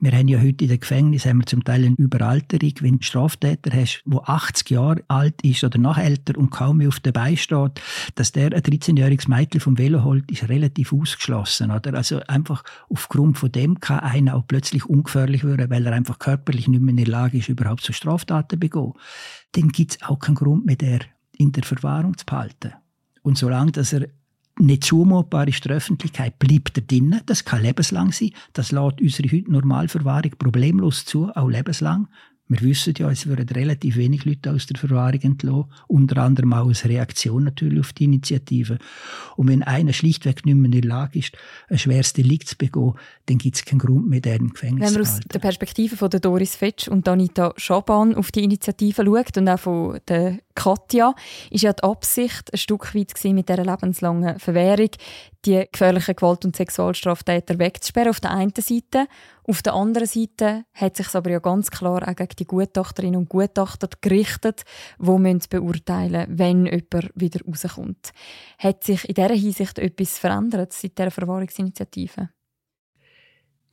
wir 0.00 0.12
haben 0.12 0.28
ja 0.28 0.40
heute 0.40 0.64
in 0.64 0.70
den 0.70 0.80
Gefängnissen 0.80 1.30
haben 1.30 1.38
wir 1.38 1.46
zum 1.46 1.62
Teil 1.62 1.84
eine 1.84 1.94
Überalterung, 1.96 2.72
wenn 2.80 2.98
du 2.98 3.04
Straftäter 3.04 3.70
hast, 3.72 4.02
der 4.04 4.28
80 4.28 4.70
Jahre 4.70 5.04
alt 5.06 5.40
ist 5.42 5.62
oder 5.62 5.78
noch 5.78 5.98
älter 5.98 6.36
und 6.36 6.50
kaum 6.50 6.78
mehr 6.78 6.88
auf 6.88 6.98
der 6.98 7.12
Beine 7.12 7.36
steht, 7.36 7.80
dass 8.16 8.32
der 8.32 8.46
ein 8.46 8.62
13-jähriges 8.62 9.28
Mädchen 9.28 9.60
vom 9.60 9.78
Velo 9.78 10.02
holt, 10.02 10.30
ist 10.32 10.48
relativ 10.48 10.92
ausgeschlossen, 10.92 11.70
oder? 11.70 11.94
Also 11.94 12.20
einfach 12.26 12.64
aufgrund 12.88 13.38
von 13.38 13.52
dem 13.52 13.78
kann 13.78 14.00
einer 14.00 14.34
auch 14.34 14.46
plötzlich 14.48 14.84
ungefährlich 14.84 15.44
werden, 15.44 15.70
weil 15.70 15.86
er 15.86 15.92
einfach 15.92 16.18
körperlich 16.18 16.66
nicht 16.66 16.80
mehr 16.80 16.90
in 16.90 16.96
der 16.96 17.06
Lage 17.06 17.38
ist, 17.38 17.48
überhaupt 17.48 17.82
so 17.82 17.92
Straftaten 17.92 18.56
zu 18.56 18.58
begehen. 18.58 18.94
Dann 19.52 19.68
gibt 19.68 19.92
es 19.92 20.02
auch 20.02 20.18
keinen 20.18 20.34
Grund 20.34 20.66
mehr, 20.66 20.76
der 20.76 21.00
in 21.40 21.52
der 21.52 21.62
Verwahrung 21.62 22.16
zu 22.16 22.26
behalten. 22.26 22.74
Und 23.22 23.38
solange 23.38 23.72
dass 23.72 23.92
er 23.92 24.08
nicht 24.58 24.84
zumutbar 24.84 25.48
ist 25.48 25.64
der 25.64 25.76
Öffentlichkeit, 25.76 26.38
bleibt 26.38 26.76
er 26.76 26.82
drinnen. 26.82 27.20
Das 27.24 27.44
kann 27.44 27.62
lebenslang 27.62 28.12
sein. 28.12 28.32
Das 28.52 28.72
lässt 28.72 29.00
unsere 29.00 29.34
heute 29.34 29.50
Normalverwahrung 29.50 30.32
problemlos 30.38 31.06
zu, 31.06 31.30
auch 31.34 31.48
lebenslang. 31.48 32.08
Wir 32.50 32.60
wissen 32.62 32.94
ja, 32.98 33.08
es 33.08 33.28
würden 33.28 33.48
relativ 33.48 33.96
wenig 33.96 34.24
Leute 34.24 34.50
aus 34.50 34.66
der 34.66 34.76
Verwahrung 34.76 35.20
entlassen, 35.20 35.66
unter 35.86 36.20
anderem 36.20 36.52
auch 36.52 36.66
als 36.66 36.84
Reaktion 36.84 37.44
natürlich 37.44 37.78
auf 37.78 37.92
die 37.92 38.04
Initiative. 38.04 38.78
Und 39.36 39.48
wenn 39.48 39.62
einer 39.62 39.92
schlichtweg 39.92 40.44
nicht 40.44 40.56
mehr 40.56 40.64
in 40.64 40.72
der 40.72 40.82
Lage 40.82 41.20
ist, 41.20 41.36
ein 41.68 41.78
schweres 41.78 42.12
Delikt 42.12 42.48
zu 42.48 42.58
begehen, 42.58 42.94
dann 43.26 43.38
gibt 43.38 43.54
es 43.54 43.64
keinen 43.64 43.78
Grund 43.78 44.08
mehr, 44.08 44.20
der 44.20 44.34
im 44.34 44.52
Gefängnis 44.52 44.88
Wenn 44.88 44.94
man 44.94 45.02
aus 45.02 45.20
der 45.32 45.38
Perspektive 45.38 45.96
von 45.96 46.10
der 46.10 46.18
Doris 46.18 46.56
Fetsch 46.56 46.88
und 46.88 47.06
Anita 47.06 47.54
Schaban 47.56 48.16
auf 48.16 48.32
die 48.32 48.42
Initiative 48.42 49.04
schaut 49.04 49.38
und 49.38 49.48
auch 49.48 49.60
von 49.60 50.00
der 50.08 50.40
Katja, 50.60 51.14
ist 51.50 51.62
ja 51.62 51.72
die 51.72 51.82
Absicht 51.82 52.52
ein 52.52 52.58
Stück 52.58 52.94
weit 52.94 53.14
mit 53.24 53.48
dieser 53.48 53.64
lebenslangen 53.64 54.38
Verwehrung, 54.38 54.90
die 55.46 55.64
gefährlichen 55.72 56.14
Gewalt- 56.14 56.44
und 56.44 56.54
Sexualstraftäter 56.54 57.58
wegzusperren 57.58 58.10
auf 58.10 58.20
der 58.20 58.32
einen 58.32 58.52
Seite. 58.54 59.06
Auf 59.44 59.62
der 59.62 59.72
anderen 59.72 60.06
Seite 60.06 60.64
hat 60.74 60.98
sich 60.98 61.14
aber 61.14 61.30
ja 61.30 61.38
ganz 61.38 61.70
klar 61.70 62.06
auch 62.06 62.14
gegen 62.14 62.36
die 62.38 62.44
Gutachterinnen 62.44 63.16
und 63.16 63.30
Gutachter 63.30 63.88
gerichtet, 64.02 64.64
beurteilen 64.98 66.28
müssen, 66.28 66.38
wenn 66.38 66.66
jemand 66.66 67.10
wieder 67.14 67.40
rauskommt. 67.46 68.12
Hat 68.58 68.84
sich 68.84 69.08
in 69.08 69.14
dieser 69.14 69.34
Hinsicht 69.34 69.78
etwas 69.78 70.18
verändert 70.18 70.74
seit 70.74 70.98
dieser 70.98 71.10
Verwahrungsinitiative? 71.10 72.28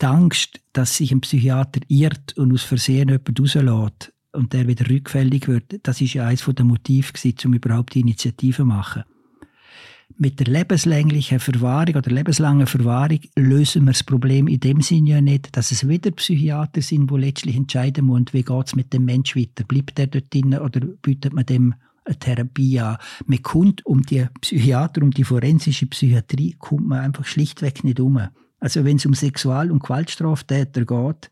Die 0.02 0.06
Angst, 0.06 0.62
dass 0.72 0.96
sich 0.96 1.12
ein 1.12 1.20
Psychiater 1.20 1.82
irrt 1.90 2.38
und 2.38 2.54
aus 2.54 2.64
Versehen 2.64 3.10
jemand 3.10 3.42
rauslässt 3.42 4.14
und 4.34 4.54
der 4.54 4.68
wieder 4.68 4.90
rückfällig 4.90 5.48
wird, 5.48 5.80
das 5.84 6.02
ist 6.02 6.14
ja 6.14 6.26
eines 6.26 6.46
der 6.46 6.66
Motive, 6.66 7.14
um 7.46 7.54
überhaupt 7.54 7.96
die 7.96 8.02
Initiative 8.02 8.58
zu 8.58 8.66
machen 8.66 9.04
mit 10.18 10.40
der 10.40 10.48
lebenslänglichen 10.48 11.40
Verwahrung 11.40 11.96
oder 11.96 12.12
lebenslangen 12.12 12.66
Verwahrung 12.66 13.20
lösen 13.36 13.86
wir 13.86 13.92
das 13.92 14.04
Problem 14.04 14.48
in 14.48 14.60
dem 14.60 14.82
Sinne 14.82 15.10
ja 15.10 15.22
nicht, 15.22 15.56
dass 15.56 15.72
es 15.72 15.88
wieder 15.88 16.12
Psychiater 16.12 16.82
sind, 16.82 17.12
die 17.12 17.18
letztlich 17.18 17.56
entscheiden 17.56 18.06
müssen, 18.06 18.28
wie 18.32 18.44
geht 18.44 18.68
es 18.68 18.76
mit 18.76 18.94
dem 18.94 19.06
Mensch 19.06 19.36
weiter. 19.36 19.64
Bleibt 19.64 20.00
er 20.00 20.08
dort 20.08 20.34
drin 20.34 20.58
oder 20.58 20.80
bietet 20.80 21.34
man 21.34 21.46
dem 21.46 21.76
eine 22.06 22.18
Therapie 22.18 22.80
an? 22.80 22.98
Man 23.26 23.44
kommt 23.44 23.86
um 23.86 24.02
die 24.02 24.26
Psychiater, 24.42 25.04
um 25.04 25.12
die 25.12 25.24
forensische 25.24 25.88
Psychiatrie, 25.88 26.56
kommt 26.58 26.88
man 26.88 27.00
einfach 27.00 27.26
schlichtweg 27.26 27.84
nicht 27.84 28.00
um. 28.00 28.20
Also 28.60 28.86
wenn 28.86 28.98
es 28.98 29.06
um 29.06 29.14
Sexual- 29.14 29.72
und 29.72 29.84
Gewaltstraftäter 29.84 30.86
geht, 30.86 31.30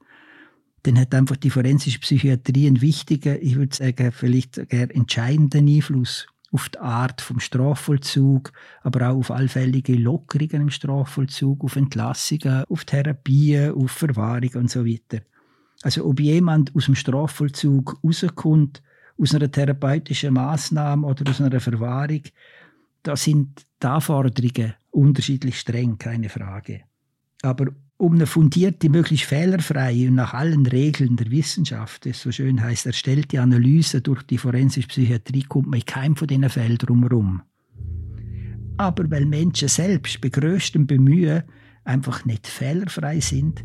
dann 0.86 1.00
hat 1.00 1.15
einfach 1.15 1.38
die 1.38 1.50
forensische 1.50 2.00
Psychiatrie 2.00 2.67
einen 2.67 2.82
wichtigen, 2.82 3.39
ich 3.41 3.56
würde 3.56 3.76
sagen, 3.76 4.12
vielleicht 4.12 4.56
sogar 4.56 4.91
entscheidenden 4.91 5.67
Einfluss 5.67 6.28
auf 6.52 6.69
die 6.69 6.78
Art 6.78 7.21
vom 7.21 7.39
Strafvollzug, 7.39 8.54
aber 8.84 9.10
auch 9.10 9.17
auf 9.17 9.32
allfällige 9.32 9.95
Lockerungen 9.95 10.62
im 10.62 10.69
Strafvollzug, 10.69 11.63
auf 11.63 11.76
Entlassungen, 11.76 12.65
auf 12.69 12.86
Therapien, 12.86 13.74
auf 13.74 13.91
Verwahrung 13.91 14.52
und 14.54 14.69
so 14.69 14.86
weiter. 14.86 15.24
Also 15.82 16.06
ob 16.06 16.19
jemand 16.19 16.76
aus 16.76 16.86
dem 16.86 16.95
Strafvollzug 16.95 18.00
rauskommt, 18.04 18.84
aus 19.17 19.34
einer 19.34 19.52
therapeutischen 19.52 20.36
Maßnahme 20.36 21.08
oder 21.08 21.30
aus 21.30 21.41
einer 21.41 21.60
Verwahrung, 21.60 22.21
da 23.02 23.15
sind 23.15 23.65
die 23.82 23.88
Anforderungen 23.88 24.76
unterschiedlich 24.91 25.60
streng, 25.60 25.98
keine 25.98 26.30
Frage. 26.30 26.82
Aber 27.41 27.67
um 27.98 28.14
eine 28.14 28.28
fundierte, 28.28 28.90
möglichst 28.90 29.28
fehlerfreie 29.28 30.10
und 30.10 30.16
nach 30.16 30.34
allen 30.34 30.66
Regeln 30.66 31.16
der 31.16 31.32
Wissenschaft, 31.32 32.06
es 32.06 32.22
so 32.22 32.32
schön 32.32 32.62
heißt, 32.62 32.86
erstellte 32.86 33.42
Analyse 33.42 34.02
durch 34.02 34.24
die 34.24 34.38
forensische 34.38 34.88
Psychiatrie, 34.88 35.44
kommt 35.44 35.68
man 35.68 35.80
in 35.80 35.86
keinem 35.86 36.16
von 36.16 36.28
diesen 36.28 36.50
Fällen 36.50 36.78
drumherum. 36.78 37.42
Aber 38.78 39.10
weil 39.10 39.26
Menschen 39.26 39.70
selbst 39.70 40.20
bei 40.20 40.28
größtem 40.28 40.86
Bemühen 40.86 41.44
einfach 41.86 42.26
nicht 42.26 42.48
fehlerfrei 42.48 43.22
sind, 43.22 43.64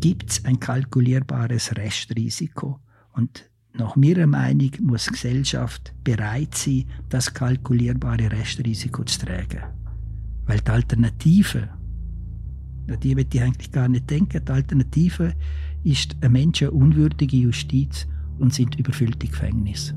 gibt 0.00 0.30
es 0.30 0.44
ein 0.46 0.58
kalkulierbares 0.58 1.76
Restrisiko. 1.76 2.80
Und 3.12 3.50
nach 3.74 3.96
meiner 3.96 4.26
Meinung 4.26 4.70
muss 4.80 5.04
die 5.04 5.12
Gesellschaft 5.12 5.92
bereit 6.02 6.54
sein, 6.54 6.86
das 7.10 7.34
kalkulierbare 7.34 8.32
Restrisiko 8.32 9.04
zu 9.04 9.26
tragen. 9.26 9.62
Weil 10.46 10.60
die 10.60 10.70
Alternative 10.70 11.68
die 12.94 13.16
wird 13.16 13.34
ich 13.34 13.42
eigentlich 13.42 13.72
gar 13.72 13.88
nicht 13.88 14.08
denken. 14.08 14.44
Die 14.44 14.52
Alternative 14.52 15.34
ist 15.82 16.16
eine 16.20 16.30
menschenunwürdige 16.30 17.36
Justiz 17.36 18.06
und 18.38 18.54
sind 18.54 18.78
überfüllte 18.78 19.26
Gefängnisse. 19.26 19.94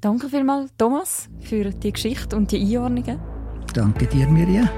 Danke 0.00 0.28
vielmals, 0.28 0.72
Thomas, 0.76 1.28
für 1.40 1.70
die 1.70 1.92
Geschichte 1.92 2.36
und 2.36 2.50
die 2.50 2.60
Einordnungen. 2.60 3.20
Danke 3.72 4.06
dir, 4.06 4.26
Mirja. 4.28 4.68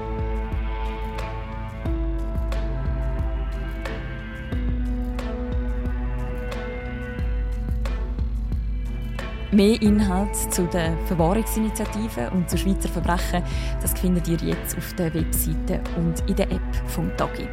Mehr 9.55 9.81
Inhalt 9.81 10.35
zu 10.35 10.63
der 10.63 10.97
Verwahrungsinitiative 11.05 12.29
und 12.31 12.49
zu 12.49 12.57
Schweizer 12.57 12.89
Verbrechen, 12.89 13.41
das 13.81 13.97
findet 13.97 14.27
ihr 14.27 14.37
jetzt 14.49 14.77
auf 14.77 14.93
der 14.95 15.13
Webseite 15.13 15.79
und 15.95 16.29
in 16.29 16.35
der 16.35 16.51
App 16.51 16.75
vom 16.87 17.09
Tagi. 17.15 17.47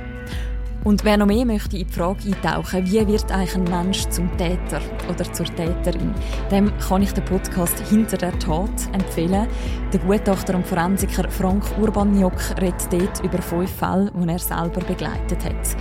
Und 0.83 1.05
wer 1.05 1.17
noch 1.17 1.27
mehr 1.27 1.45
möchte 1.45 1.77
in 1.77 1.87
die 1.87 1.93
Frage 1.93 2.25
eintauchen, 2.27 2.85
wie 2.87 3.07
wird 3.07 3.31
eigentlich 3.31 3.55
ein 3.55 3.63
Mensch 3.63 4.01
zum 4.09 4.37
Täter 4.37 4.81
oder 5.09 5.33
zur 5.33 5.47
Täterin, 5.47 6.13
dem 6.51 6.77
kann 6.79 7.03
ich 7.03 7.13
den 7.13 7.25
Podcast 7.25 7.79
«Hinter 7.89 8.17
der 8.17 8.37
Tat» 8.41 8.93
empfehlen. 8.93 9.47
Der 9.93 10.01
Gutachter 10.01 10.57
und 10.57 10.67
Forensiker 10.67 11.31
Frank 11.31 11.63
Urbaniok 11.81 12.61
redet 12.61 12.93
dort 12.93 13.23
über 13.23 13.41
fünf 13.41 13.71
Fälle, 13.71 14.11
die 14.13 14.29
er 14.29 14.41
selber 14.41 14.81
begleitet 14.81 15.45
hat. 15.45 15.77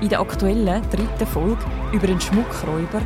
In 0.00 0.08
der 0.08 0.20
aktuellen 0.20 0.82
dritten 0.90 1.26
Folge 1.28 1.64
über 1.92 2.08
einen 2.08 2.20
Schmuckräuber 2.20 3.00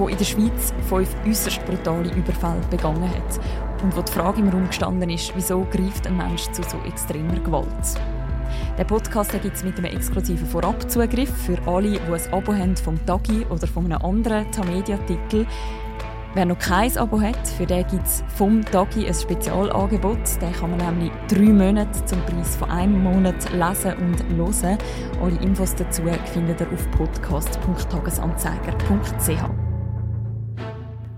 wo 0.00 0.08
in 0.08 0.16
der 0.16 0.24
Schweiz 0.24 0.72
fünf 0.88 1.14
äußerst 1.26 1.62
brutale 1.66 2.10
Überfälle 2.14 2.62
begangen 2.70 3.10
hat 3.10 3.38
und 3.82 3.94
wo 3.94 4.00
die 4.00 4.12
Frage 4.12 4.40
im 4.40 4.48
Raum 4.48 4.66
gestanden 4.66 5.10
ist, 5.10 5.30
wieso 5.36 5.66
greift 5.70 6.06
ein 6.06 6.16
Mensch 6.16 6.50
zu 6.52 6.62
so 6.62 6.78
extremer 6.88 7.38
Gewalt. 7.40 7.68
Der 8.78 8.84
Podcast 8.84 9.32
gibt 9.42 9.56
es 9.56 9.62
mit 9.62 9.76
einem 9.76 9.94
exklusiven 9.94 10.46
Vorabzugriff 10.46 11.30
für 11.44 11.58
alle, 11.66 11.90
die 11.90 12.00
ein 12.00 12.32
Abo 12.32 12.54
haben 12.54 12.74
vom 12.76 12.98
Tagi 13.04 13.44
oder 13.50 13.66
von 13.66 13.84
einem 13.84 14.00
anderen 14.02 14.50
Tamedia-Titel. 14.50 15.44
Wer 16.32 16.46
noch 16.46 16.58
kein 16.58 16.96
Abo 16.96 17.20
hat, 17.20 17.46
für 17.46 17.66
den 17.66 17.86
gibt 17.88 18.06
es 18.06 18.24
vom 18.36 18.64
Tagi 18.64 19.06
ein 19.06 19.12
Spezialangebot. 19.12 20.40
Den 20.40 20.52
kann 20.52 20.70
man 20.70 20.78
nämlich 20.78 21.12
drei 21.28 21.52
Monate 21.52 22.02
zum 22.06 22.22
Preis 22.22 22.56
von 22.56 22.70
einem 22.70 23.02
Monat 23.02 23.52
lesen 23.52 23.92
und 23.98 24.24
hören. 24.36 24.78
Alle 25.20 25.36
Infos 25.42 25.74
dazu 25.74 26.04
findet 26.32 26.60
ihr 26.60 26.72
auf 26.72 26.90
podcast.tagesanzeiger.ch. 26.92 29.69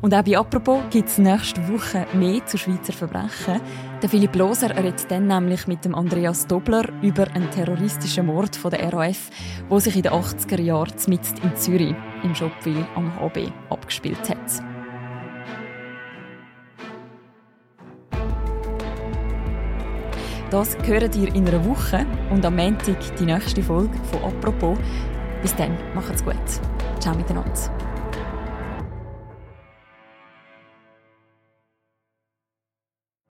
Und 0.03 0.13
auch 0.13 0.23
bei 0.25 0.37
«Apropos» 0.37 0.83
gibt 0.91 1.09
es 1.09 1.19
nächste 1.19 1.67
Woche 1.69 2.09
mehr 2.13 2.45
zu 2.45 2.59
Schweizer 2.59 2.93
Verbrechen. 2.93 3.61
Der 4.03 4.09
Philipp 4.09 4.35
Loser 4.35 4.77
redet 4.77 5.09
dann 5.09 5.29
nämlich 5.29 5.69
mit 5.69 5.85
dem 5.85 5.95
Andreas 5.95 6.49
Dobler 6.49 6.89
über 7.03 7.29
einen 7.33 7.49
terroristischen 7.53 8.27
Mord 8.27 8.57
von 8.57 8.73
der 8.73 8.93
RAF, 8.93 9.31
wo 9.69 9.79
sich 9.79 9.95
in 9.95 10.03
den 10.03 10.13
80er 10.13 10.61
Jahren 10.61 10.93
mitten 11.07 11.41
in 11.45 11.57
Zürich 11.57 11.95
im 12.25 12.35
Schopwil 12.35 12.85
am 12.97 13.15
HB 13.21 13.53
abgespielt 13.71 14.29
hat. 14.29 14.39
Das 20.51 20.77
hören 20.85 21.11
ihr 21.15 21.33
in 21.33 21.47
einer 21.47 21.65
Woche 21.65 22.05
und 22.31 22.45
am 22.45 22.57
Montag 22.57 22.99
die 23.21 23.25
nächste 23.25 23.63
Folge 23.63 23.97
von 24.11 24.25
«Apropos». 24.25 24.77
Bis 25.43 25.55
dann, 25.55 25.79
macht's 25.95 26.25
gut. 26.25 26.35
Ciao 26.99 27.15
miteinander. 27.15 27.82